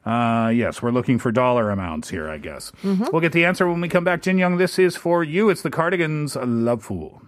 Uh, 0.05 0.51
yes, 0.53 0.81
we're 0.81 0.91
looking 0.91 1.17
for 1.17 1.31
dollar 1.31 1.69
amounts 1.69 2.09
here, 2.09 2.27
I 2.29 2.37
guess. 2.37 2.71
We'll 2.83 3.21
get 3.21 3.31
the 3.31 3.45
answer 3.45 3.67
when 3.69 3.79
we 3.79 3.87
come 3.87 4.03
back. 4.03 4.21
Jin 4.21 4.37
Young, 4.37 4.57
this 4.57 4.77
is 4.77 4.97
for 4.97 5.23
you. 5.23 5.49
It's 5.49 5.61
the 5.61 5.69
Cardigans 5.71 6.35
Love 6.35 6.83
Fool. 6.83 7.21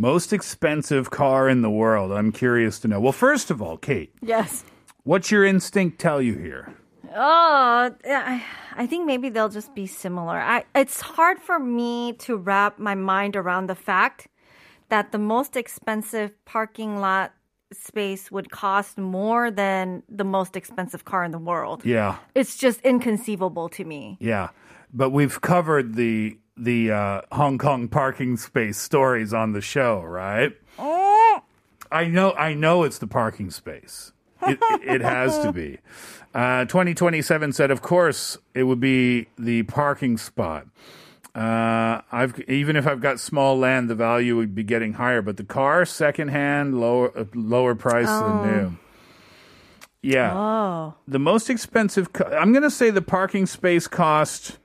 Most 0.00 0.32
expensive 0.32 1.10
car 1.10 1.48
in 1.48 1.62
the 1.62 1.70
world. 1.70 2.12
I'm 2.12 2.30
curious 2.30 2.78
to 2.80 2.88
know. 2.88 3.00
Well, 3.00 3.12
first 3.12 3.50
of 3.50 3.60
all, 3.60 3.76
Kate, 3.76 4.14
Yes. 4.22 4.64
what's 5.02 5.32
your 5.32 5.44
instinct 5.44 5.98
tell 5.98 6.22
you 6.22 6.34
here? 6.34 6.72
Oh, 7.12 7.90
I, 8.06 8.44
I 8.76 8.86
think 8.86 9.06
maybe 9.06 9.28
they'll 9.28 9.48
just 9.48 9.74
be 9.74 9.88
similar. 9.88 10.38
I, 10.38 10.64
it's 10.74 11.00
hard 11.00 11.40
for 11.40 11.58
me 11.58 12.12
to 12.20 12.36
wrap 12.36 12.78
my 12.78 12.94
mind 12.94 13.34
around 13.34 13.66
the 13.66 13.74
fact 13.74 14.28
that 14.88 15.10
the 15.10 15.18
most 15.18 15.56
expensive 15.56 16.32
parking 16.44 17.00
lot 17.00 17.32
space 17.72 18.30
would 18.30 18.50
cost 18.50 18.98
more 18.98 19.50
than 19.50 20.02
the 20.08 20.24
most 20.24 20.56
expensive 20.56 21.04
car 21.04 21.24
in 21.24 21.30
the 21.32 21.38
world. 21.38 21.84
Yeah. 21.84 22.16
It's 22.34 22.56
just 22.56 22.80
inconceivable 22.80 23.68
to 23.70 23.84
me. 23.84 24.16
Yeah, 24.20 24.50
but 24.92 25.10
we've 25.10 25.40
covered 25.40 25.94
the 25.94 26.38
the 26.56 26.90
uh, 26.90 27.20
Hong 27.30 27.56
Kong 27.56 27.88
parking 27.88 28.36
space 28.36 28.78
stories 28.78 29.32
on 29.32 29.52
the 29.52 29.60
show, 29.60 30.02
right? 30.02 30.56
I 31.90 32.06
know, 32.06 32.32
I 32.32 32.54
know, 32.54 32.82
it's 32.84 32.98
the 32.98 33.06
parking 33.06 33.50
space. 33.50 34.12
It, 34.42 34.58
it 34.82 35.00
has 35.00 35.38
to 35.40 35.52
be. 35.52 35.78
Uh, 36.34 36.66
2027 36.66 37.54
said, 37.54 37.70
of 37.70 37.80
course, 37.80 38.36
it 38.54 38.64
would 38.64 38.78
be 38.78 39.26
the 39.38 39.62
parking 39.62 40.18
spot. 40.18 40.66
Uh, 41.38 42.02
I've 42.10 42.40
even 42.48 42.74
if 42.74 42.84
I've 42.86 43.00
got 43.00 43.20
small 43.20 43.56
land, 43.56 43.88
the 43.88 43.94
value 43.94 44.36
would 44.36 44.54
be 44.56 44.64
getting 44.64 44.94
higher. 44.94 45.22
But 45.22 45.36
the 45.36 45.44
car, 45.44 45.84
secondhand, 45.84 46.80
lower 46.80 47.16
uh, 47.16 47.24
lower 47.34 47.76
price 47.76 48.08
than 48.08 48.42
new. 48.46 48.78
Yeah. 50.02 50.36
Oh. 50.36 50.94
The 51.06 51.18
most 51.20 51.48
expensive, 51.48 52.12
co- 52.12 52.24
I'm 52.24 52.52
going 52.52 52.62
to 52.64 52.70
say 52.70 52.90
the 52.90 53.02
parking 53.02 53.46
space 53.46 53.86
cost, 53.86 54.58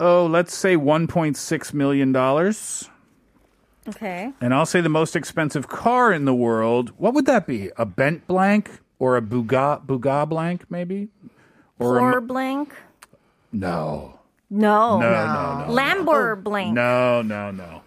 oh, 0.00 0.26
let's 0.26 0.54
say 0.54 0.76
$1.6 0.76 1.74
million. 1.74 2.14
Okay. 3.88 4.32
And 4.40 4.54
I'll 4.54 4.66
say 4.66 4.80
the 4.80 4.88
most 4.90 5.16
expensive 5.16 5.68
car 5.68 6.12
in 6.12 6.24
the 6.26 6.34
world, 6.34 6.92
what 6.98 7.14
would 7.14 7.26
that 7.26 7.46
be? 7.46 7.70
A 7.78 7.86
Bent 7.86 8.26
Blank 8.26 8.70
or 8.98 9.16
a 9.16 9.22
Bugatti, 9.22 9.86
Bugatti 9.86 10.28
Blank, 10.28 10.70
maybe? 10.70 11.08
Or 11.78 11.98
Or 12.00 12.18
a, 12.18 12.22
blank? 12.22 12.74
no. 13.52 14.15
No. 14.50 14.98
No, 15.00 15.10
no, 15.10 15.66
no. 15.66 15.74
Lambor 15.74 16.36
oh, 16.36 16.40
blank. 16.40 16.74
No, 16.74 17.22
no, 17.22 17.50
no. 17.50 17.82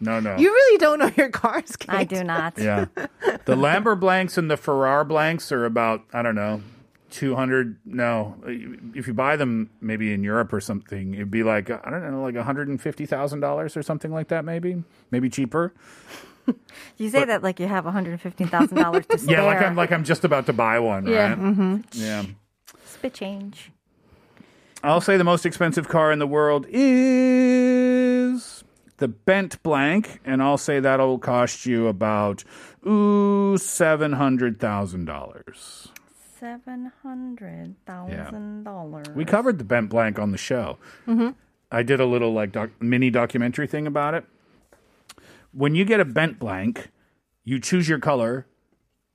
No, 0.00 0.20
no. 0.20 0.36
You 0.36 0.50
really 0.50 0.78
don't 0.78 0.98
know 1.00 1.10
your 1.16 1.28
cars, 1.30 1.74
Kate. 1.76 1.90
I 1.90 2.04
do 2.04 2.22
not. 2.22 2.56
yeah. 2.56 2.86
The 3.46 3.56
Lambert 3.56 3.98
blanks 4.00 4.38
and 4.38 4.50
the 4.50 4.56
Ferrar 4.56 5.04
blanks 5.04 5.50
are 5.50 5.64
about, 5.64 6.04
I 6.12 6.22
don't 6.22 6.36
know, 6.36 6.62
200. 7.10 7.78
No. 7.84 8.36
If 8.94 9.08
you 9.08 9.14
buy 9.14 9.34
them 9.36 9.70
maybe 9.80 10.12
in 10.12 10.22
Europe 10.22 10.52
or 10.52 10.60
something, 10.60 11.14
it'd 11.14 11.30
be 11.32 11.42
like, 11.42 11.68
I 11.70 11.90
don't 11.90 12.08
know, 12.12 12.22
like 12.22 12.36
$150,000 12.36 13.76
or 13.76 13.82
something 13.82 14.12
like 14.12 14.28
that, 14.28 14.44
maybe. 14.44 14.84
Maybe 15.10 15.28
cheaper. 15.28 15.74
You 16.96 17.10
say 17.10 17.24
that 17.26 17.42
like 17.42 17.60
you 17.60 17.66
have 17.66 17.84
$115,000 17.84 19.08
to 19.08 19.18
spare. 19.18 19.34
Yeah, 19.36 19.42
like 19.42 19.60
I'm 19.60 19.76
like 19.76 19.92
I'm 19.92 20.04
just 20.04 20.24
about 20.24 20.46
to 20.46 20.52
buy 20.54 20.78
one, 20.78 21.06
Yeah. 21.06 21.30
right? 21.30 21.38
Mm-hmm. 21.38 21.76
Yeah. 21.92 22.24
Spit 22.86 23.12
change. 23.14 23.70
I'll 24.82 25.00
say 25.00 25.16
the 25.16 25.24
most 25.24 25.44
expensive 25.44 25.88
car 25.88 26.12
in 26.12 26.18
the 26.20 26.26
world 26.26 26.66
is 26.70 26.74
the 28.98 29.08
Bent 29.08 29.62
Blank, 29.62 30.20
and 30.24 30.42
I'll 30.42 30.58
say 30.58 30.78
that'll 30.80 31.18
cost 31.18 31.66
you 31.66 31.88
about 31.88 32.44
ooh 32.86 33.58
seven 33.58 34.12
hundred 34.12 34.60
thousand 34.60 35.06
dollars. 35.06 35.88
Seven 36.38 36.92
hundred 37.02 37.74
thousand 37.86 38.62
dollars. 38.64 39.08
We 39.14 39.24
covered 39.24 39.58
the 39.58 39.64
Bent 39.64 39.90
Blank 39.90 40.18
on 40.18 40.30
the 40.30 40.38
show. 40.38 40.78
I 41.70 41.82
did 41.82 42.00
a 42.00 42.06
little 42.06 42.32
like 42.32 42.52
doc- 42.52 42.80
mini 42.80 43.10
documentary 43.10 43.66
thing 43.66 43.86
about 43.86 44.14
it. 44.14 44.24
When 45.52 45.74
you 45.74 45.84
get 45.84 45.98
a 46.00 46.04
Bent 46.04 46.38
Blank, 46.38 46.90
you 47.44 47.58
choose 47.58 47.88
your 47.88 47.98
color. 47.98 48.46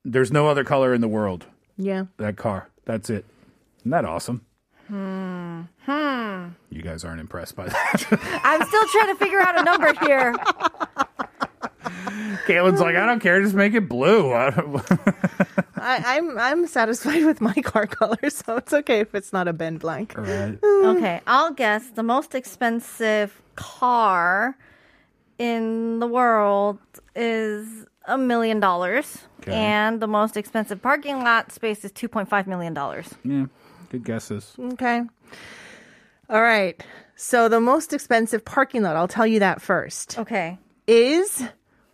There's 0.03 0.31
no 0.31 0.47
other 0.49 0.65
color 0.65 0.93
in 0.93 0.99
the 0.99 1.07
world. 1.07 1.45
Yeah. 1.77 2.05
That 2.17 2.35
car. 2.35 2.69
That's 2.85 3.09
it. 3.09 3.25
Isn't 3.79 3.91
that 3.91 4.03
awesome? 4.05 4.45
Hmm. 4.87 5.32
Hmm. 5.85 6.49
You 6.69 6.81
guys 6.81 7.03
aren't 7.03 7.19
impressed 7.19 7.55
by 7.55 7.67
that. 7.67 8.05
I'm 8.43 8.65
still 8.67 8.87
trying 8.87 9.07
to 9.07 9.15
figure 9.15 9.39
out 9.39 9.59
a 9.59 9.63
number 9.63 9.93
here. 10.05 10.33
Caitlin's 12.47 12.79
like, 12.79 12.95
I 12.95 13.05
don't 13.05 13.19
care, 13.19 13.41
just 13.41 13.55
make 13.55 13.73
it 13.73 13.87
blue. 13.89 14.33
I 14.33 14.49
don't- 14.55 14.83
I, 15.85 16.15
I'm 16.17 16.37
I'm 16.39 16.67
satisfied 16.67 17.25
with 17.25 17.41
my 17.41 17.53
car 17.55 17.85
color, 17.87 18.29
so 18.29 18.55
it's 18.55 18.71
okay 18.71 19.01
if 19.01 19.13
it's 19.13 19.33
not 19.33 19.47
a 19.49 19.53
Ben 19.53 19.77
Blank. 19.77 20.17
right. 20.17 20.57
Okay, 20.63 21.19
I'll 21.27 21.51
guess 21.51 21.89
the 21.89 22.03
most 22.03 22.35
expensive 22.35 23.41
car 23.55 24.55
in 25.37 25.99
the 25.99 26.07
world 26.07 26.79
is 27.15 27.85
a 28.05 28.17
million 28.17 28.59
dollars. 28.61 29.19
And 29.45 29.99
the 30.01 30.07
most 30.07 30.37
expensive 30.37 30.81
parking 30.81 31.21
lot 31.21 31.51
space 31.51 31.83
is 31.83 31.91
$2.5 31.91 32.47
million. 32.47 32.73
Yeah, 33.25 33.47
good 33.93 34.03
guesses. 34.03 34.53
Okay. 34.59 35.01
All 36.29 36.41
right. 36.41 36.83
So 37.15 37.47
the 37.47 37.61
most 37.61 37.93
expensive 37.93 38.43
parking 38.43 38.81
lot, 38.81 38.95
I'll 38.95 39.07
tell 39.07 39.27
you 39.27 39.39
that 39.39 39.61
first, 39.61 40.17
Okay. 40.17 40.57
is 40.87 41.43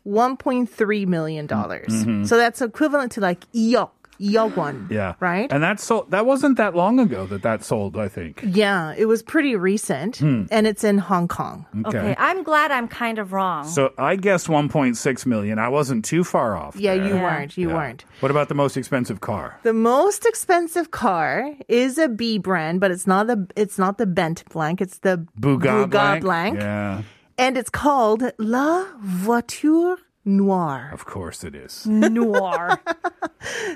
$1.3 0.08 1.08
million. 1.08 1.48
Mm-hmm. 1.48 2.24
So 2.24 2.38
that's 2.38 2.62
equivalent 2.62 3.12
to 3.14 3.22
like 3.22 3.42
2억. 3.52 3.90
Yeowon. 4.20 4.92
Yeah. 4.92 5.16
Right? 5.20 5.52
And 5.52 5.64
that 5.64 5.80
sold. 5.80 6.12
That 6.12 6.26
wasn't 6.26 6.58
that 6.58 6.76
long 6.76 7.00
ago 7.00 7.26
that 7.28 7.42
that 7.44 7.64
sold. 7.64 7.98
I 7.98 8.08
think. 8.08 8.42
yeah, 8.46 8.94
it 8.98 9.06
was 9.06 9.24
pretty 9.24 9.56
recent 9.56 10.18
hmm. 10.18 10.44
and 10.52 10.68
it's 10.68 10.84
in 10.84 10.98
Hong 10.98 11.28
Kong. 11.28 11.66
Okay. 11.86 12.16
I'm 12.18 12.44
glad 12.44 12.72
I'm 12.72 12.88
kind 12.88 13.20
of 13.20 13.34
wrong. 13.34 13.66
So 13.68 13.94
I 13.98 14.16
guessed 14.16 14.48
1.6 14.48 15.26
million. 15.26 15.60
I 15.60 15.70
wasn't 15.70 16.06
too 16.06 16.24
far 16.24 16.56
off. 16.56 16.76
Yeah, 16.76 16.96
there. 16.96 17.08
you 17.08 17.14
weren't. 17.16 17.58
You 17.58 17.70
Yeah. 17.70 17.76
weren't. 17.76 18.06
What 18.20 18.32
about 18.32 18.50
the 18.50 18.56
most 18.56 18.78
expensive 18.78 19.22
car? 19.22 19.60
The 19.64 19.74
most 19.74 20.26
expensive 20.26 20.92
car 20.92 21.54
is 21.68 21.98
a 21.98 22.10
B 22.10 22.38
brand, 22.38 22.80
but 22.80 22.92
it's 22.92 23.08
not 23.08 23.28
the 23.28 23.48
it's 23.56 23.78
not 23.78 23.98
the 23.98 24.06
Bent 24.06 24.44
blank. 24.50 24.82
It's 24.82 25.00
the 25.00 25.26
Bugatti 25.40 25.90
blank. 25.90 25.92
Blanc. 25.92 26.24
Blanc. 26.24 26.60
Yeah, 26.60 27.02
and 27.38 27.58
it's 27.58 27.70
called 27.70 28.24
La 28.38 28.86
Voiture 29.00 29.98
Noire. 30.38 30.90
of 30.94 31.06
course 31.06 31.44
it 31.44 31.56
is. 31.56 31.86
Noir. 31.86 32.80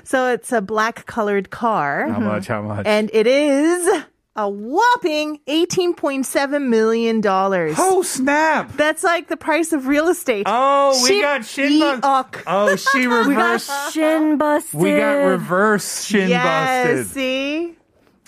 So 0.04 0.28
it's 0.30 0.52
a 0.52 0.60
black 0.60 1.06
colored 1.06 1.48
car, 1.50 2.06
How 2.08 2.20
much? 2.20 2.46
How 2.48 2.60
much? 2.60 2.84
and 2.86 3.10
it 3.14 3.26
is 3.26 3.88
a 4.36 4.48
whopping 4.48 5.40
eighteen 5.46 5.94
point 5.94 6.26
seven 6.26 6.68
million 6.68 7.22
dollars. 7.22 7.76
oh 7.78 8.02
snap! 8.02 8.70
That's 8.76 9.02
like 9.02 9.28
the 9.28 9.38
price 9.38 9.72
of 9.72 9.86
real 9.86 10.08
estate. 10.08 10.44
Oh, 10.46 11.00
we 11.02 11.08
Ship 11.08 11.22
got 11.22 11.44
shin 11.46 12.00
bust. 12.00 12.44
Oh, 12.46 12.76
she 12.76 13.06
reversed. 13.20 13.92
Shin 13.94 14.36
busted. 14.36 14.78
we 14.80 14.90
got 14.96 15.12
reverse 15.24 16.04
shin 16.04 16.28
yes, 16.28 16.86
busted. 16.86 17.06
see, 17.14 17.76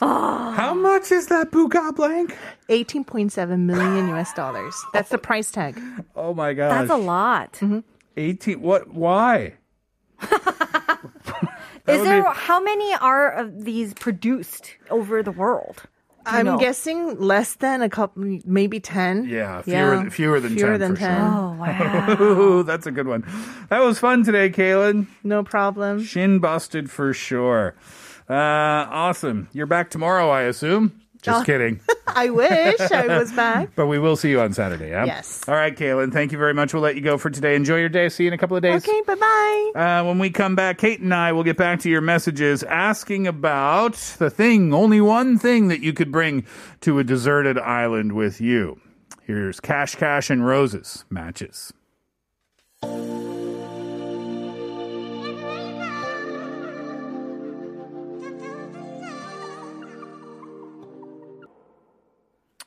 Oh. 0.00 0.52
How 0.56 0.72
much 0.74 1.12
is 1.12 1.26
that 1.26 1.50
Bugatti 1.50 1.96
blank? 1.96 2.36
eighteen 2.70 3.04
point 3.04 3.30
seven 3.32 3.66
million 3.66 4.08
U.S. 4.08 4.32
dollars. 4.32 4.74
That's 4.94 5.10
the 5.10 5.18
price 5.18 5.50
tag. 5.50 5.78
Oh 6.16 6.32
my 6.32 6.54
god. 6.54 6.70
That's 6.70 6.90
a 6.90 6.96
lot. 6.96 7.52
Mm-hmm. 7.54 7.80
18 8.16 8.60
what 8.60 8.92
why? 8.92 9.54
Is 11.88 12.02
there 12.02 12.22
be- 12.22 12.28
how 12.34 12.60
many 12.60 12.94
are 12.94 13.30
of 13.30 13.64
these 13.64 13.94
produced 13.94 14.74
over 14.90 15.22
the 15.22 15.30
world? 15.30 15.84
I'm 16.28 16.46
know? 16.46 16.58
guessing 16.58 17.20
less 17.20 17.54
than 17.54 17.82
a 17.82 17.88
couple, 17.88 18.40
maybe 18.44 18.80
ten. 18.80 19.26
Yeah, 19.26 19.62
fewer, 19.62 20.10
fewer 20.10 20.40
than 20.40 20.56
fewer 20.56 20.72
10 20.72 20.80
than 20.80 20.94
for 20.94 21.00
ten. 21.00 21.20
sure. 21.20 21.38
Oh 21.38 21.52
wow. 21.52 22.16
Ooh, 22.20 22.62
that's 22.64 22.86
a 22.86 22.90
good 22.90 23.06
one. 23.06 23.24
That 23.70 23.78
was 23.78 24.00
fun 24.00 24.24
today, 24.24 24.50
Kaylin. 24.50 25.06
No 25.22 25.44
problem. 25.44 26.02
Shin 26.02 26.40
busted 26.40 26.90
for 26.90 27.12
sure. 27.12 27.76
Uh, 28.28 28.34
awesome. 28.34 29.48
You're 29.52 29.66
back 29.66 29.88
tomorrow, 29.88 30.28
I 30.30 30.42
assume. 30.42 31.00
Just 31.22 31.42
Oh. 31.42 31.44
kidding. 31.44 31.80
I 32.06 32.30
wish 32.30 32.80
I 32.80 33.18
was 33.18 33.32
back. 33.32 33.70
But 33.74 33.86
we 33.86 33.98
will 33.98 34.16
see 34.16 34.30
you 34.30 34.40
on 34.40 34.52
Saturday, 34.52 34.90
yeah? 34.90 35.04
Yes. 35.04 35.46
All 35.48 35.54
right, 35.54 35.76
Kaylin. 35.76 36.12
Thank 36.12 36.32
you 36.32 36.38
very 36.38 36.54
much. 36.54 36.72
We'll 36.72 36.82
let 36.82 36.94
you 36.94 37.00
go 37.02 37.18
for 37.18 37.30
today. 37.30 37.54
Enjoy 37.56 37.76
your 37.78 37.88
day. 37.88 38.08
See 38.08 38.24
you 38.24 38.28
in 38.28 38.32
a 38.34 38.38
couple 38.38 38.56
of 38.56 38.62
days. 38.62 38.86
Okay, 38.86 39.00
bye 39.06 39.14
bye. 39.14 39.72
Uh, 39.74 40.04
when 40.04 40.18
we 40.18 40.30
come 40.30 40.54
back, 40.54 40.78
Kate 40.78 41.00
and 41.00 41.12
I 41.12 41.32
will 41.32 41.44
get 41.44 41.56
back 41.56 41.80
to 41.80 41.90
your 41.90 42.00
messages 42.00 42.62
asking 42.62 43.26
about 43.26 43.94
the 44.18 44.30
thing, 44.30 44.72
only 44.72 45.00
one 45.00 45.38
thing 45.38 45.68
that 45.68 45.80
you 45.80 45.92
could 45.92 46.10
bring 46.12 46.46
to 46.82 46.98
a 46.98 47.04
deserted 47.04 47.58
island 47.58 48.12
with 48.12 48.40
you. 48.40 48.80
Here's 49.22 49.58
Cash 49.60 49.96
Cash 49.96 50.30
and 50.30 50.46
Roses 50.46 51.04
matches. 51.10 51.72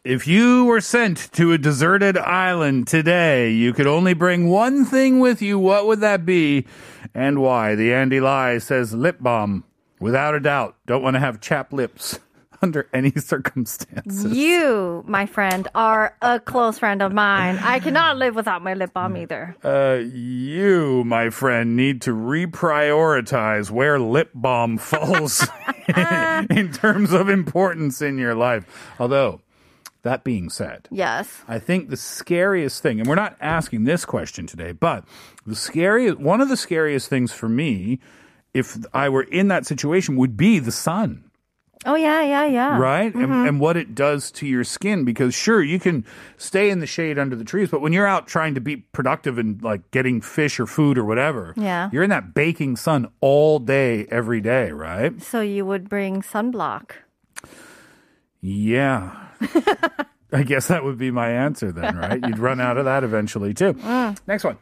If 0.06 0.28
you 0.28 0.64
were 0.64 0.80
sent 0.80 1.30
to 1.34 1.52
a 1.52 1.58
deserted 1.58 2.18
island 2.18 2.88
today, 2.88 3.52
you 3.52 3.74
could 3.74 3.86
only 3.86 4.14
bring 4.14 4.48
one 4.48 4.86
thing 4.86 5.20
with 5.20 5.42
you. 5.42 5.60
What 5.60 5.88
would 5.88 6.00
that 6.00 6.26
be 6.26 6.68
and 7.14 7.42
why? 7.42 7.76
The 7.76 7.94
Andy 7.94 8.22
Lie 8.22 8.60
says 8.60 8.94
lip 8.94 9.18
balm. 9.20 9.66
Without 10.00 10.36
a 10.36 10.40
doubt. 10.40 10.78
Don't 10.86 11.04
want 11.04 11.16
to 11.16 11.20
have 11.20 11.42
chapped 11.42 11.74
lips 11.74 12.18
under 12.62 12.88
any 12.94 13.12
circumstances. 13.12 14.32
You, 14.32 15.04
my 15.06 15.26
friend, 15.26 15.68
are 15.76 16.16
a 16.22 16.40
close 16.40 16.80
friend 16.80 17.02
of 17.02 17.12
mine. 17.12 17.58
I 17.58 17.80
cannot 17.80 18.16
live 18.16 18.36
without 18.36 18.62
my 18.62 18.76
lip 18.76 18.94
balm 18.94 19.18
either. 19.18 19.58
Uh, 19.62 20.00
you, 20.02 21.04
my 21.04 21.30
friend, 21.30 21.76
need 21.76 22.02
to 22.04 22.12
reprioritize 22.12 23.70
where 23.70 24.00
lip 24.00 24.32
balm 24.34 24.78
falls 24.78 25.46
in 26.50 26.72
terms 26.72 27.12
of 27.12 27.28
importance 27.28 28.02
in 28.02 28.18
your 28.18 28.34
life. 28.34 28.66
Although, 28.98 29.42
that 30.04 30.24
being 30.24 30.50
said, 30.50 30.88
Yes. 30.92 31.44
I 31.48 31.60
think 31.60 31.90
the 31.90 31.98
scariest 31.98 32.82
thing, 32.82 33.00
and 33.00 33.08
we're 33.10 33.16
not 33.16 33.36
asking 33.42 33.84
this 33.84 34.06
question 34.06 34.48
today, 34.48 34.72
but 34.72 35.04
the 35.46 35.56
scariest, 35.56 36.20
one 36.20 36.42
of 36.42 36.50
the 36.50 36.58
scariest 36.58 37.10
things 37.10 37.32
for 37.34 37.50
me, 37.50 38.00
if 38.54 38.78
I 38.94 39.10
were 39.10 39.24
in 39.24 39.48
that 39.50 39.66
situation, 39.66 40.16
would 40.16 40.36
be 40.38 40.60
the 40.60 40.72
sun, 40.72 41.26
Oh 41.86 41.96
yeah, 41.96 42.22
yeah, 42.24 42.46
yeah. 42.46 42.78
right? 42.78 43.14
And, 43.14 43.24
mm-hmm. 43.24 43.48
and 43.48 43.60
what 43.62 43.78
it 43.78 43.96
does 43.96 44.32
to 44.32 44.46
your 44.46 44.66
skin. 44.66 45.06
Because 45.06 45.34
sure, 45.34 45.64
you 45.64 45.80
can 45.80 46.04
stay 46.36 46.70
in 46.70 46.80
the 46.82 46.86
shade 46.86 47.18
under 47.18 47.38
the 47.38 47.46
trees, 47.46 47.70
but 47.70 47.80
when 47.80 47.94
you're 47.94 48.06
out 48.08 48.28
trying 48.28 48.54
to 48.56 48.60
be 48.62 48.78
productive 48.78 49.38
and 49.38 49.62
like 49.64 49.90
getting 49.92 50.20
fish 50.20 50.60
or 50.60 50.66
food 50.68 50.98
or 50.98 51.06
whatever, 51.06 51.54
Yeah. 51.56 51.90
you're 51.94 52.04
in 52.04 52.10
that 52.10 52.34
baking 52.34 52.76
sun 52.76 53.08
all 53.22 53.60
day, 53.60 54.08
every 54.12 54.42
day, 54.42 54.72
right? 54.72 55.22
So 55.22 55.40
you 55.40 55.66
would 55.66 55.88
bring 55.88 56.22
sunblock. 56.22 56.92
Yeah. 58.42 59.29
I 60.32 60.44
guess 60.44 60.68
that 60.68 60.84
would 60.84 60.98
be 60.98 61.12
my 61.12 61.30
answer 61.30 61.72
then, 61.72 61.98
right? 61.98 62.24
You'd 62.24 62.40
run 62.40 62.62
out 62.62 62.78
of 62.78 62.86
that 62.86 63.04
eventually 63.04 63.54
too. 63.54 63.74
Next 64.28 64.44
one. 64.44 64.58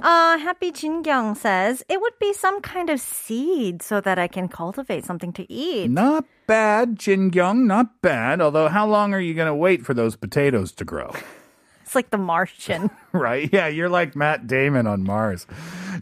Uh, 0.00 0.38
Happy 0.38 0.72
Jingyung 0.72 1.36
says 1.36 1.82
it 1.88 2.00
would 2.00 2.18
be 2.18 2.32
some 2.32 2.60
kind 2.60 2.90
of 2.90 3.00
seed 3.00 3.82
so 3.82 4.00
that 4.00 4.18
I 4.18 4.26
can 4.26 4.48
cultivate 4.48 5.04
something 5.04 5.32
to 5.34 5.50
eat. 5.52 5.90
Not 5.90 6.24
bad, 6.46 6.98
Jin 6.98 7.30
Gyung, 7.30 7.66
not 7.66 8.00
bad. 8.02 8.40
Although, 8.40 8.68
how 8.68 8.86
long 8.86 9.14
are 9.14 9.20
you 9.20 9.34
going 9.34 9.48
to 9.48 9.54
wait 9.54 9.84
for 9.84 9.94
those 9.94 10.16
potatoes 10.16 10.72
to 10.72 10.84
grow? 10.84 11.12
It's 11.86 11.94
like 11.94 12.10
the 12.10 12.18
Martian. 12.18 12.90
right? 13.12 13.48
Yeah, 13.52 13.68
you're 13.68 13.88
like 13.88 14.16
Matt 14.16 14.48
Damon 14.48 14.88
on 14.88 15.04
Mars. 15.04 15.46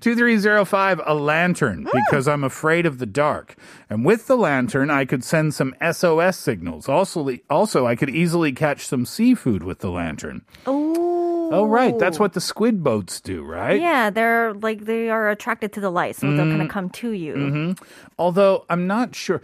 2305, 0.01 1.03
a 1.05 1.15
lantern, 1.15 1.83
hmm. 1.83 1.99
because 2.07 2.27
I'm 2.27 2.43
afraid 2.43 2.87
of 2.87 2.99
the 2.99 3.07
dark. 3.07 3.55
And 3.91 4.03
with 4.03 4.27
the 4.27 4.37
lantern, 4.37 4.89
I 4.89 5.05
could 5.05 5.23
send 5.23 5.53
some 5.53 5.75
SOS 5.93 6.39
signals. 6.39 6.89
Also, 6.89 7.29
also 7.51 7.87
I 7.87 7.97
could 7.97 8.09
easily 8.09 8.51
catch 8.51 8.87
some 8.87 9.05
seafood 9.05 9.63
with 9.63 9.81
the 9.81 9.91
lantern. 9.91 10.41
Oh. 10.67 11.51
Oh, 11.53 11.67
right. 11.67 11.97
That's 11.99 12.19
what 12.19 12.33
the 12.33 12.41
squid 12.41 12.83
boats 12.83 13.21
do, 13.21 13.45
right? 13.45 13.79
Yeah, 13.79 14.09
they're 14.09 14.55
like 14.55 14.87
they 14.87 15.11
are 15.11 15.29
attracted 15.29 15.75
to 15.75 15.81
the 15.81 15.91
light, 15.91 16.17
so 16.17 16.35
they're 16.35 16.47
gonna 16.47 16.65
mm. 16.65 16.71
come 16.71 16.89
to 16.91 17.11
you. 17.11 17.35
Mm-hmm. 17.35 17.85
Although 18.19 18.65
I'm 18.71 18.87
not 18.87 19.15
sure. 19.15 19.43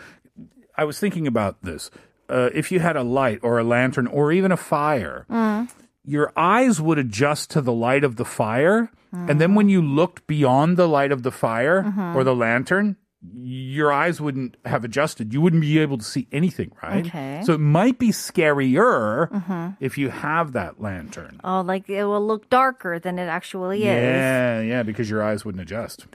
I 0.75 0.85
was 0.85 0.99
thinking 0.99 1.27
about 1.27 1.63
this. 1.63 1.91
Uh, 2.31 2.49
if 2.55 2.73
you 2.73 2.81
had 2.81 2.97
a 2.97 3.03
light 3.03 3.41
or 3.43 3.59
a 3.59 3.65
lantern 3.65 4.07
or 4.07 4.33
even 4.33 4.51
a 4.51 4.57
fire, 4.57 5.27
mm. 5.31 5.69
Your 6.11 6.33
eyes 6.37 6.81
would 6.81 6.99
adjust 6.99 7.51
to 7.53 7.61
the 7.61 7.73
light 7.73 8.05
of 8.05 8.17
the 8.17 8.25
fire. 8.25 8.91
And 9.13 9.41
then 9.41 9.55
when 9.55 9.69
you 9.69 9.81
looked 9.83 10.27
beyond 10.27 10.77
the 10.77 10.87
light 10.87 11.13
of 11.13 11.23
the 11.23 11.33
fire 11.33 11.79
or 12.15 12.23
the 12.25 12.35
lantern, 12.35 12.97
your 13.23 13.93
eyes 13.93 14.19
wouldn't 14.19 14.57
have 14.65 14.83
adjusted. 14.83 15.35
You 15.35 15.43
wouldn't 15.43 15.61
be 15.61 15.79
able 15.79 15.99
to 15.99 16.05
see 16.05 16.27
anything, 16.33 16.73
right? 16.83 17.07
Okay. 17.07 17.43
So 17.45 17.53
it 17.53 17.61
might 17.61 17.99
be 17.99 18.09
scarier 18.11 19.77
if 19.79 19.99
you 19.99 20.09
have 20.09 20.53
that 20.53 20.81
lantern. 20.81 21.39
Oh, 21.45 21.61
like 21.61 21.89
it 21.91 22.05
will 22.05 22.27
look 22.27 22.49
darker 22.49 22.99
than 22.99 23.19
it 23.19 23.27
actually 23.27 23.81
is. 23.81 23.85
Yeah, 23.85 24.61
yeah, 24.61 24.83
because 24.83 25.11
your 25.11 25.23
eyes 25.23 25.45
wouldn't 25.45 25.61
adjust. 25.61 26.07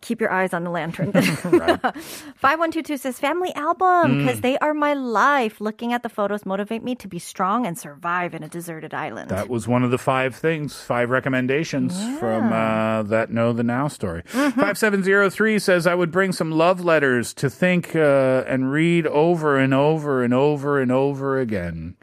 Keep 0.00 0.22
your 0.22 0.32
eyes 0.32 0.54
on 0.54 0.64
the 0.64 0.70
lantern. 0.70 1.12
5122 1.12 2.96
says 2.96 3.18
family 3.18 3.54
album 3.54 4.18
because 4.18 4.40
they 4.40 4.56
are 4.58 4.72
my 4.72 4.94
life. 4.94 5.60
Looking 5.60 5.92
at 5.92 6.02
the 6.02 6.08
photos 6.08 6.46
motivate 6.46 6.82
me 6.82 6.94
to 6.96 7.08
be 7.08 7.18
strong 7.18 7.66
and 7.66 7.78
survive 7.78 8.34
in 8.34 8.42
a 8.42 8.48
deserted 8.48 8.94
island. 8.94 9.28
That 9.28 9.50
was 9.50 9.68
one 9.68 9.82
of 9.82 9.90
the 9.90 9.98
five 9.98 10.34
things, 10.34 10.80
five 10.80 11.10
recommendations 11.10 11.92
from 12.18 12.50
uh, 12.50 13.02
that 13.04 13.30
Know 13.30 13.52
the 13.52 13.62
Now 13.62 13.88
story. 13.88 14.22
5703 14.26 15.58
says, 15.58 15.86
I 15.86 15.94
would 15.94 16.13
bring 16.14 16.30
some 16.32 16.52
love 16.52 16.82
letters 16.84 17.34
to 17.34 17.50
think 17.50 17.94
uh, 17.96 18.44
and 18.46 18.70
read 18.70 19.04
over 19.08 19.58
and 19.58 19.74
over 19.74 20.22
and 20.22 20.32
over 20.32 20.80
and 20.80 20.92
over 20.92 21.40
again. 21.40 21.96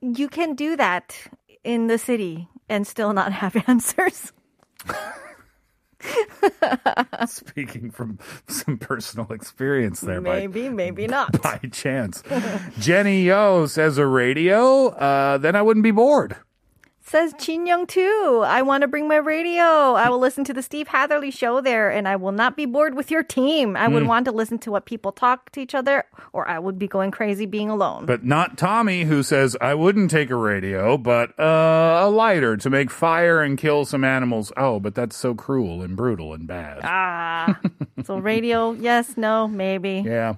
you 0.00 0.28
can 0.28 0.54
do 0.54 0.76
that 0.76 1.16
in 1.64 1.88
the 1.88 1.98
city 1.98 2.46
and 2.68 2.86
still 2.86 3.12
not 3.12 3.32
have 3.42 3.56
answers. 3.66 4.32
Speaking 7.26 7.90
from 7.90 8.18
some 8.48 8.76
personal 8.78 9.32
experience 9.32 10.00
there 10.00 10.20
by, 10.20 10.40
Maybe, 10.40 10.68
maybe 10.68 11.06
not. 11.16 11.40
by 11.42 11.58
chance. 11.72 12.22
Jenny 12.78 13.24
Yo 13.24 13.66
says, 13.66 13.98
a 13.98 14.06
radio, 14.06 14.88
uh, 14.88 15.38
then 15.38 15.54
I 15.56 15.62
wouldn't 15.62 15.84
be 15.84 15.90
bored. 15.92 16.36
Says 17.12 17.34
Chin 17.38 17.66
Young 17.66 17.86
too. 17.86 18.42
I 18.42 18.62
want 18.62 18.80
to 18.80 18.88
bring 18.88 19.06
my 19.06 19.16
radio. 19.16 19.62
I 19.62 20.08
will 20.08 20.18
listen 20.18 20.44
to 20.44 20.54
the 20.54 20.62
Steve 20.62 20.88
Hatherley 20.88 21.30
show 21.30 21.60
there, 21.60 21.90
and 21.90 22.08
I 22.08 22.16
will 22.16 22.32
not 22.32 22.56
be 22.56 22.64
bored 22.64 22.94
with 22.94 23.10
your 23.10 23.22
team. 23.22 23.76
I 23.76 23.86
would 23.86 24.06
want 24.06 24.24
to 24.24 24.32
listen 24.32 24.58
to 24.60 24.70
what 24.70 24.86
people 24.86 25.12
talk 25.12 25.52
to 25.52 25.60
each 25.60 25.74
other, 25.74 26.04
or 26.32 26.48
I 26.48 26.58
would 26.58 26.78
be 26.78 26.88
going 26.88 27.10
crazy 27.10 27.44
being 27.44 27.68
alone. 27.68 28.06
But 28.06 28.24
not 28.24 28.56
Tommy, 28.56 29.04
who 29.04 29.22
says, 29.22 29.58
I 29.60 29.74
wouldn't 29.74 30.10
take 30.10 30.30
a 30.30 30.36
radio, 30.36 30.96
but 30.96 31.38
uh, 31.38 32.00
a 32.02 32.08
lighter 32.08 32.56
to 32.56 32.70
make 32.70 32.90
fire 32.90 33.42
and 33.42 33.58
kill 33.58 33.84
some 33.84 34.04
animals. 34.04 34.50
Oh, 34.56 34.80
but 34.80 34.94
that's 34.94 35.14
so 35.14 35.34
cruel 35.34 35.82
and 35.82 35.94
brutal 35.94 36.32
and 36.32 36.46
bad. 36.46 36.80
ah, 36.82 37.60
so 38.04 38.16
radio, 38.16 38.72
yes, 38.72 39.18
no, 39.18 39.46
maybe. 39.48 40.02
Yeah. 40.06 40.36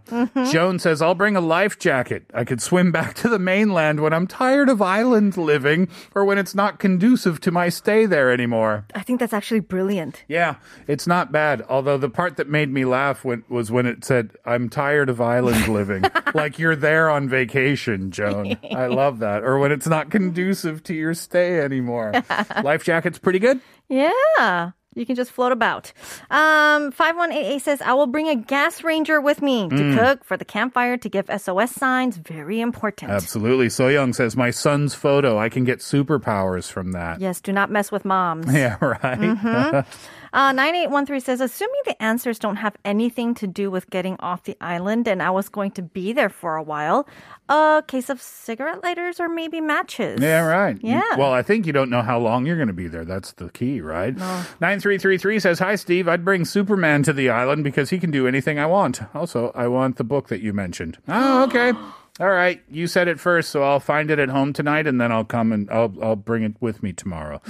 Joan 0.50 0.80
says, 0.80 1.00
I'll 1.00 1.14
bring 1.14 1.36
a 1.36 1.40
life 1.40 1.78
jacket. 1.78 2.24
I 2.34 2.42
could 2.42 2.60
swim 2.60 2.90
back 2.90 3.14
to 3.18 3.28
the 3.28 3.38
mainland 3.38 4.00
when 4.00 4.12
I'm 4.12 4.26
tired 4.26 4.68
of 4.68 4.82
island 4.82 5.36
living 5.36 5.86
or 6.16 6.24
when 6.24 6.36
it's 6.36 6.52
not 6.52 6.63
conducive 6.72 7.40
to 7.40 7.50
my 7.50 7.68
stay 7.68 8.06
there 8.06 8.30
anymore. 8.32 8.86
I 8.94 9.02
think 9.02 9.20
that's 9.20 9.32
actually 9.32 9.60
brilliant. 9.60 10.24
Yeah, 10.28 10.56
it's 10.86 11.06
not 11.06 11.32
bad. 11.32 11.64
Although 11.68 11.98
the 11.98 12.10
part 12.10 12.36
that 12.36 12.48
made 12.48 12.70
me 12.70 12.84
laugh 12.84 13.24
when, 13.24 13.44
was 13.48 13.70
when 13.70 13.86
it 13.86 14.04
said, 14.04 14.32
I'm 14.44 14.68
tired 14.68 15.08
of 15.08 15.20
island 15.20 15.68
living. 15.68 16.04
like 16.34 16.58
you're 16.58 16.76
there 16.76 17.10
on 17.10 17.28
vacation, 17.28 18.10
Joan. 18.10 18.58
I 18.72 18.86
love 18.88 19.20
that. 19.20 19.42
Or 19.42 19.58
when 19.58 19.72
it's 19.72 19.86
not 19.86 20.10
conducive 20.10 20.82
to 20.84 20.94
your 20.94 21.14
stay 21.14 21.60
anymore. 21.60 22.12
life 22.62 22.84
jacket's 22.84 23.18
pretty 23.18 23.38
good. 23.38 23.60
Yeah. 23.88 24.72
You 24.94 25.04
can 25.06 25.16
just 25.16 25.30
float 25.32 25.52
about. 25.52 25.92
Um, 26.30 26.90
5188 26.92 27.62
says, 27.62 27.80
I 27.82 27.94
will 27.94 28.06
bring 28.06 28.28
a 28.28 28.34
gas 28.36 28.82
ranger 28.84 29.20
with 29.20 29.42
me 29.42 29.68
to 29.68 29.74
Mm. 29.74 29.98
cook 29.98 30.24
for 30.24 30.36
the 30.36 30.44
campfire 30.44 30.96
to 30.96 31.08
give 31.08 31.28
SOS 31.28 31.72
signs. 31.72 32.16
Very 32.16 32.60
important. 32.60 33.10
Absolutely. 33.10 33.68
So 33.70 33.88
Young 33.88 34.12
says, 34.12 34.36
My 34.36 34.50
son's 34.50 34.94
photo, 34.94 35.38
I 35.38 35.48
can 35.48 35.64
get 35.64 35.80
superpowers 35.80 36.70
from 36.70 36.92
that. 36.92 37.20
Yes, 37.20 37.40
do 37.40 37.52
not 37.52 37.70
mess 37.70 37.90
with 37.92 38.04
moms. 38.04 38.46
Yeah, 38.54 38.76
right. 38.80 39.84
Uh, 40.34 40.50
9813 40.50 41.20
says, 41.20 41.40
assuming 41.40 41.80
the 41.84 42.02
answers 42.02 42.40
don't 42.40 42.56
have 42.56 42.74
anything 42.84 43.34
to 43.36 43.46
do 43.46 43.70
with 43.70 43.88
getting 43.88 44.16
off 44.18 44.42
the 44.42 44.56
island 44.60 45.06
and 45.06 45.22
I 45.22 45.30
was 45.30 45.48
going 45.48 45.70
to 45.72 45.82
be 45.82 46.12
there 46.12 46.28
for 46.28 46.56
a 46.56 46.62
while, 46.62 47.06
a 47.48 47.84
case 47.86 48.10
of 48.10 48.20
cigarette 48.20 48.82
lighters 48.82 49.20
or 49.20 49.28
maybe 49.28 49.60
matches. 49.60 50.20
Yeah, 50.20 50.40
right. 50.40 50.76
Yeah. 50.82 51.16
Well, 51.16 51.32
I 51.32 51.42
think 51.42 51.66
you 51.66 51.72
don't 51.72 51.88
know 51.88 52.02
how 52.02 52.18
long 52.18 52.46
you're 52.46 52.56
going 52.56 52.66
to 52.66 52.74
be 52.74 52.88
there. 52.88 53.04
That's 53.04 53.30
the 53.34 53.48
key, 53.50 53.80
right? 53.80 54.16
9333 54.16 55.38
says, 55.38 55.58
Hi, 55.60 55.76
Steve. 55.76 56.08
I'd 56.08 56.24
bring 56.24 56.44
Superman 56.44 57.04
to 57.04 57.12
the 57.12 57.30
island 57.30 57.62
because 57.62 57.90
he 57.90 58.00
can 58.00 58.10
do 58.10 58.26
anything 58.26 58.58
I 58.58 58.66
want. 58.66 59.02
Also, 59.14 59.52
I 59.54 59.68
want 59.68 59.98
the 59.98 60.04
book 60.04 60.28
that 60.28 60.40
you 60.40 60.52
mentioned. 60.52 60.98
Oh, 61.06 61.44
okay. 61.44 61.72
All 62.20 62.30
right. 62.30 62.62
You 62.70 62.86
said 62.86 63.08
it 63.08 63.18
first, 63.18 63.50
so 63.50 63.62
I'll 63.64 63.80
find 63.80 64.10
it 64.10 64.20
at 64.20 64.28
home 64.28 64.52
tonight 64.52 64.86
and 64.86 65.00
then 65.00 65.10
I'll 65.10 65.24
come 65.24 65.52
and 65.52 65.68
I'll, 65.70 65.92
I'll 66.00 66.16
bring 66.16 66.44
it 66.44 66.54
with 66.60 66.82
me 66.82 66.92
tomorrow. 66.92 67.40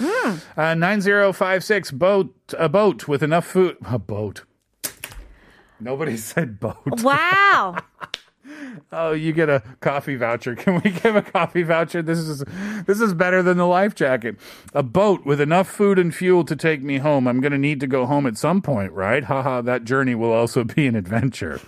Uh, 0.57 0.74
9056, 0.74 1.90
boat, 1.90 2.35
a 2.59 2.68
boat 2.68 3.07
with 3.07 3.22
enough 3.22 3.44
food. 3.44 3.77
A 3.85 3.98
boat. 3.98 4.44
Nobody 5.79 6.16
said 6.16 6.61
boat. 6.61 7.03
Wow. 7.03 7.77
Oh, 8.92 9.12
you 9.12 9.33
get 9.33 9.48
a 9.48 9.62
coffee 9.81 10.16
voucher. 10.16 10.55
Can 10.57 10.81
we 10.85 10.90
give 10.90 11.16
a 11.16 11.22
coffee 11.22 11.62
voucher? 11.62 12.03
This 12.03 12.18
is 12.18 12.44
this 12.87 13.00
is 13.00 13.14
better 13.14 13.42
than 13.42 13.57
the 13.57 13.66
life 13.66 13.94
jacket. 13.94 14.37
A 14.74 14.83
boat 14.83 15.24
with 15.24 15.40
enough 15.40 15.68
food 15.68 15.98
and 15.98 16.14
fuel 16.14 16.44
to 16.44 16.55
take 16.55 16.83
me 16.83 16.98
home. 16.98 17.27
I'm 17.27 17.40
going 17.40 17.53
to 17.53 17.59
need 17.59 17.81
to 17.81 17.87
go 17.87 18.07
home 18.07 18.27
at 18.27 18.37
some 18.37 18.61
point, 18.61 18.92
right? 18.92 19.24
Haha, 19.24 19.62
that 19.62 19.85
journey 19.85 20.14
will 20.14 20.33
also 20.33 20.62
be 20.62 20.87
an 20.87 20.94
adventure. 20.94 21.61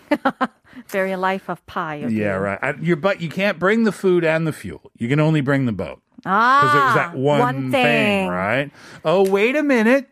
Very 0.89 1.17
life 1.17 1.49
of 1.49 1.65
Pi. 1.67 1.97
of 1.97 2.13
yeah, 2.13 2.33
right. 2.35 2.59
I, 2.63 2.75
you're, 2.81 2.97
but 2.97 3.21
you 3.21 3.29
can't 3.29 3.59
bring 3.59 3.85
the 3.85 3.93
food 3.93 4.25
and 4.25 4.47
the 4.47 4.53
fuel. 4.53 4.91
You 4.99 5.09
can 5.09 5.21
only 5.21 5.41
bring 5.41 5.67
the 5.67 5.73
boat. 5.73 6.01
Ah, 6.25 6.61
Because 6.61 6.75
it 6.75 6.85
was 6.87 6.95
that 6.95 7.15
one, 7.19 7.71
thing. 7.71 7.83
thing, 7.85 8.29
right? 8.29 8.71
Oh, 9.05 9.29
wait 9.29 9.55
a 9.57 9.63
minute. 9.63 10.09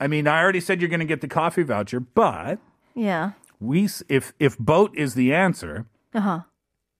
I 0.00 0.06
mean, 0.06 0.26
I 0.26 0.40
already 0.42 0.60
said 0.60 0.80
you're 0.80 0.88
going 0.90 1.00
to 1.00 1.06
get 1.06 1.20
the 1.20 1.28
coffee 1.28 1.62
voucher, 1.62 2.00
but 2.00 2.58
Yeah. 2.94 3.32
we 3.60 3.88
if 4.08 4.32
if 4.38 4.58
boat 4.58 4.92
is 4.96 5.14
the 5.14 5.32
answer, 5.34 5.86
Uh 6.14 6.20
huh. 6.20 6.40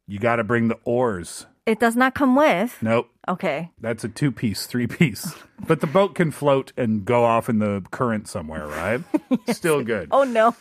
you 0.06 0.18
got 0.18 0.36
to 0.36 0.44
bring 0.44 0.68
the 0.68 0.78
oars. 0.84 1.46
It 1.64 1.78
does 1.78 1.94
not 1.96 2.14
come 2.14 2.34
with. 2.36 2.76
Nope. 2.82 3.08
Okay. 3.28 3.70
That's 3.80 4.02
a 4.04 4.08
two 4.08 4.32
piece, 4.32 4.66
three 4.66 4.86
piece. 4.88 5.34
But 5.66 5.80
the 5.80 5.86
boat 5.86 6.14
can 6.16 6.32
float 6.32 6.72
and 6.76 7.04
go 7.04 7.24
off 7.24 7.48
in 7.48 7.60
the 7.60 7.84
current 7.92 8.26
somewhere, 8.28 8.66
right? 8.66 9.00
Still 9.50 9.82
good. 9.84 10.08
Oh 10.10 10.24
no. 10.24 10.54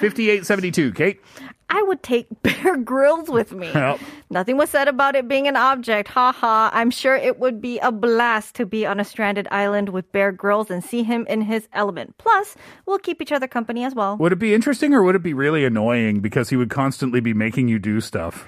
5872, 0.00 0.92
Kate. 0.92 1.20
I 1.68 1.82
would 1.82 2.02
take 2.02 2.26
Bear 2.42 2.76
Grylls 2.76 3.28
with 3.28 3.52
me. 3.52 3.70
Well. 3.72 3.98
Nothing 4.30 4.56
was 4.56 4.70
said 4.70 4.88
about 4.88 5.14
it 5.14 5.28
being 5.28 5.46
an 5.46 5.56
object. 5.56 6.08
Ha 6.08 6.32
ha. 6.32 6.70
I'm 6.72 6.90
sure 6.90 7.14
it 7.14 7.38
would 7.38 7.60
be 7.60 7.78
a 7.78 7.92
blast 7.92 8.54
to 8.56 8.66
be 8.66 8.86
on 8.86 8.98
a 8.98 9.04
stranded 9.04 9.46
island 9.50 9.90
with 9.90 10.10
Bear 10.10 10.32
Grylls 10.32 10.70
and 10.70 10.82
see 10.82 11.02
him 11.02 11.26
in 11.28 11.42
his 11.42 11.68
element. 11.72 12.16
Plus, 12.18 12.56
we'll 12.86 12.98
keep 12.98 13.22
each 13.22 13.32
other 13.32 13.46
company 13.46 13.84
as 13.84 13.94
well. 13.94 14.16
Would 14.16 14.32
it 14.32 14.38
be 14.38 14.54
interesting 14.54 14.94
or 14.94 15.02
would 15.02 15.14
it 15.14 15.22
be 15.22 15.34
really 15.34 15.64
annoying 15.64 16.20
because 16.20 16.50
he 16.50 16.56
would 16.56 16.70
constantly 16.70 17.20
be 17.20 17.34
making 17.34 17.68
you 17.68 17.78
do 17.78 18.00
stuff? 18.00 18.46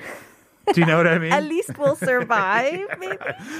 Do 0.72 0.80
you 0.80 0.86
know 0.86 0.96
what 0.96 1.06
I 1.06 1.18
mean? 1.18 1.32
At 1.32 1.44
least 1.44 1.76
we'll 1.78 1.96
survive. 1.96 2.80
maybe. 2.98 3.16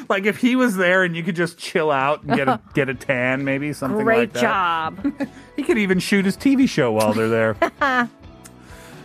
like 0.08 0.24
if 0.24 0.38
he 0.38 0.56
was 0.56 0.76
there 0.76 1.04
and 1.04 1.16
you 1.16 1.22
could 1.22 1.36
just 1.36 1.58
chill 1.58 1.90
out 1.90 2.22
and 2.22 2.36
get 2.36 2.48
a 2.48 2.60
get 2.74 2.88
a 2.88 2.94
tan, 2.94 3.44
maybe 3.44 3.72
something 3.72 4.04
Great 4.04 4.32
like 4.32 4.32
that. 4.34 5.02
Great 5.02 5.18
job. 5.18 5.28
He 5.56 5.62
could 5.62 5.76
even 5.76 5.98
shoot 5.98 6.24
his 6.24 6.36
TV 6.36 6.66
show 6.66 6.90
while 6.92 7.12
they're 7.12 7.28
there. 7.28 8.08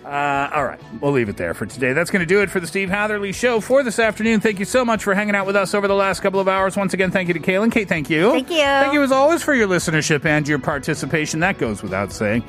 Uh, 0.07 0.49
all 0.53 0.63
right, 0.63 0.79
we'll 1.01 1.11
leave 1.11 1.27
it 1.27 1.35
there 1.35 1.53
for 1.53 1.65
today. 1.65 1.91
That's 1.91 2.11
going 2.11 2.21
to 2.21 2.25
do 2.25 2.41
it 2.41 2.49
for 2.49 2.61
the 2.61 2.67
Steve 2.67 2.89
Hatherley 2.89 3.33
Show 3.33 3.59
for 3.59 3.83
this 3.83 3.99
afternoon. 3.99 4.39
Thank 4.39 4.57
you 4.57 4.63
so 4.63 4.85
much 4.85 5.03
for 5.03 5.13
hanging 5.13 5.35
out 5.35 5.45
with 5.45 5.57
us 5.57 5.73
over 5.73 5.85
the 5.85 5.95
last 5.95 6.21
couple 6.21 6.39
of 6.39 6.47
hours. 6.47 6.77
Once 6.77 6.93
again, 6.93 7.11
thank 7.11 7.27
you 7.27 7.33
to 7.33 7.41
Kaylin. 7.41 7.73
Kate, 7.73 7.89
thank 7.89 8.09
you. 8.09 8.31
Thank 8.31 8.49
you. 8.49 8.55
Thank 8.55 8.93
you 8.93 9.03
as 9.03 9.11
always 9.11 9.43
for 9.43 9.53
your 9.53 9.67
listenership 9.67 10.23
and 10.23 10.47
your 10.47 10.59
participation. 10.59 11.41
That 11.41 11.57
goes 11.57 11.83
without 11.83 12.13
saying. 12.13 12.45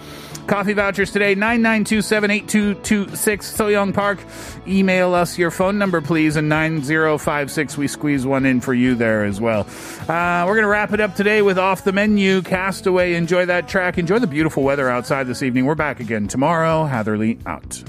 Coffee 0.47 0.73
vouchers 0.73 1.11
today, 1.11 1.35
992782226 1.35 3.17
Soyoung 3.17 3.93
Park. 3.93 4.19
Email 4.67 5.13
us 5.15 5.37
your 5.37 5.51
phone 5.51 5.79
number, 5.79 6.01
please, 6.01 6.37
and 6.37 6.49
9056. 6.49 7.77
We 7.77 7.87
squeeze 7.89 8.25
one 8.25 8.47
in 8.47 8.61
for 8.63 8.73
you 8.73 8.95
there 8.95 9.25
as 9.25 9.41
well. 9.43 9.67
Uh, 10.09 10.45
we're 10.47 10.55
going 10.55 10.63
to 10.63 10.69
wrap 10.69 10.93
it 10.93 11.01
up 11.01 11.17
today 11.17 11.43
with 11.43 11.59
Off 11.59 11.85
the 11.85 11.93
Menu, 11.93 12.41
Castaway. 12.41 13.13
Enjoy 13.15 13.45
that 13.47 13.69
track. 13.69 13.99
Enjoy 13.99 14.19
the 14.21 14.27
beautiful 14.27 14.63
weather 14.63 14.89
outside 14.89 15.27
this 15.27 15.43
evening. 15.43 15.67
We're 15.67 15.75
back 15.75 16.01
again 16.01 16.29
tomorrow. 16.29 16.85
Hatherley 16.85 17.39
out. 17.49 17.83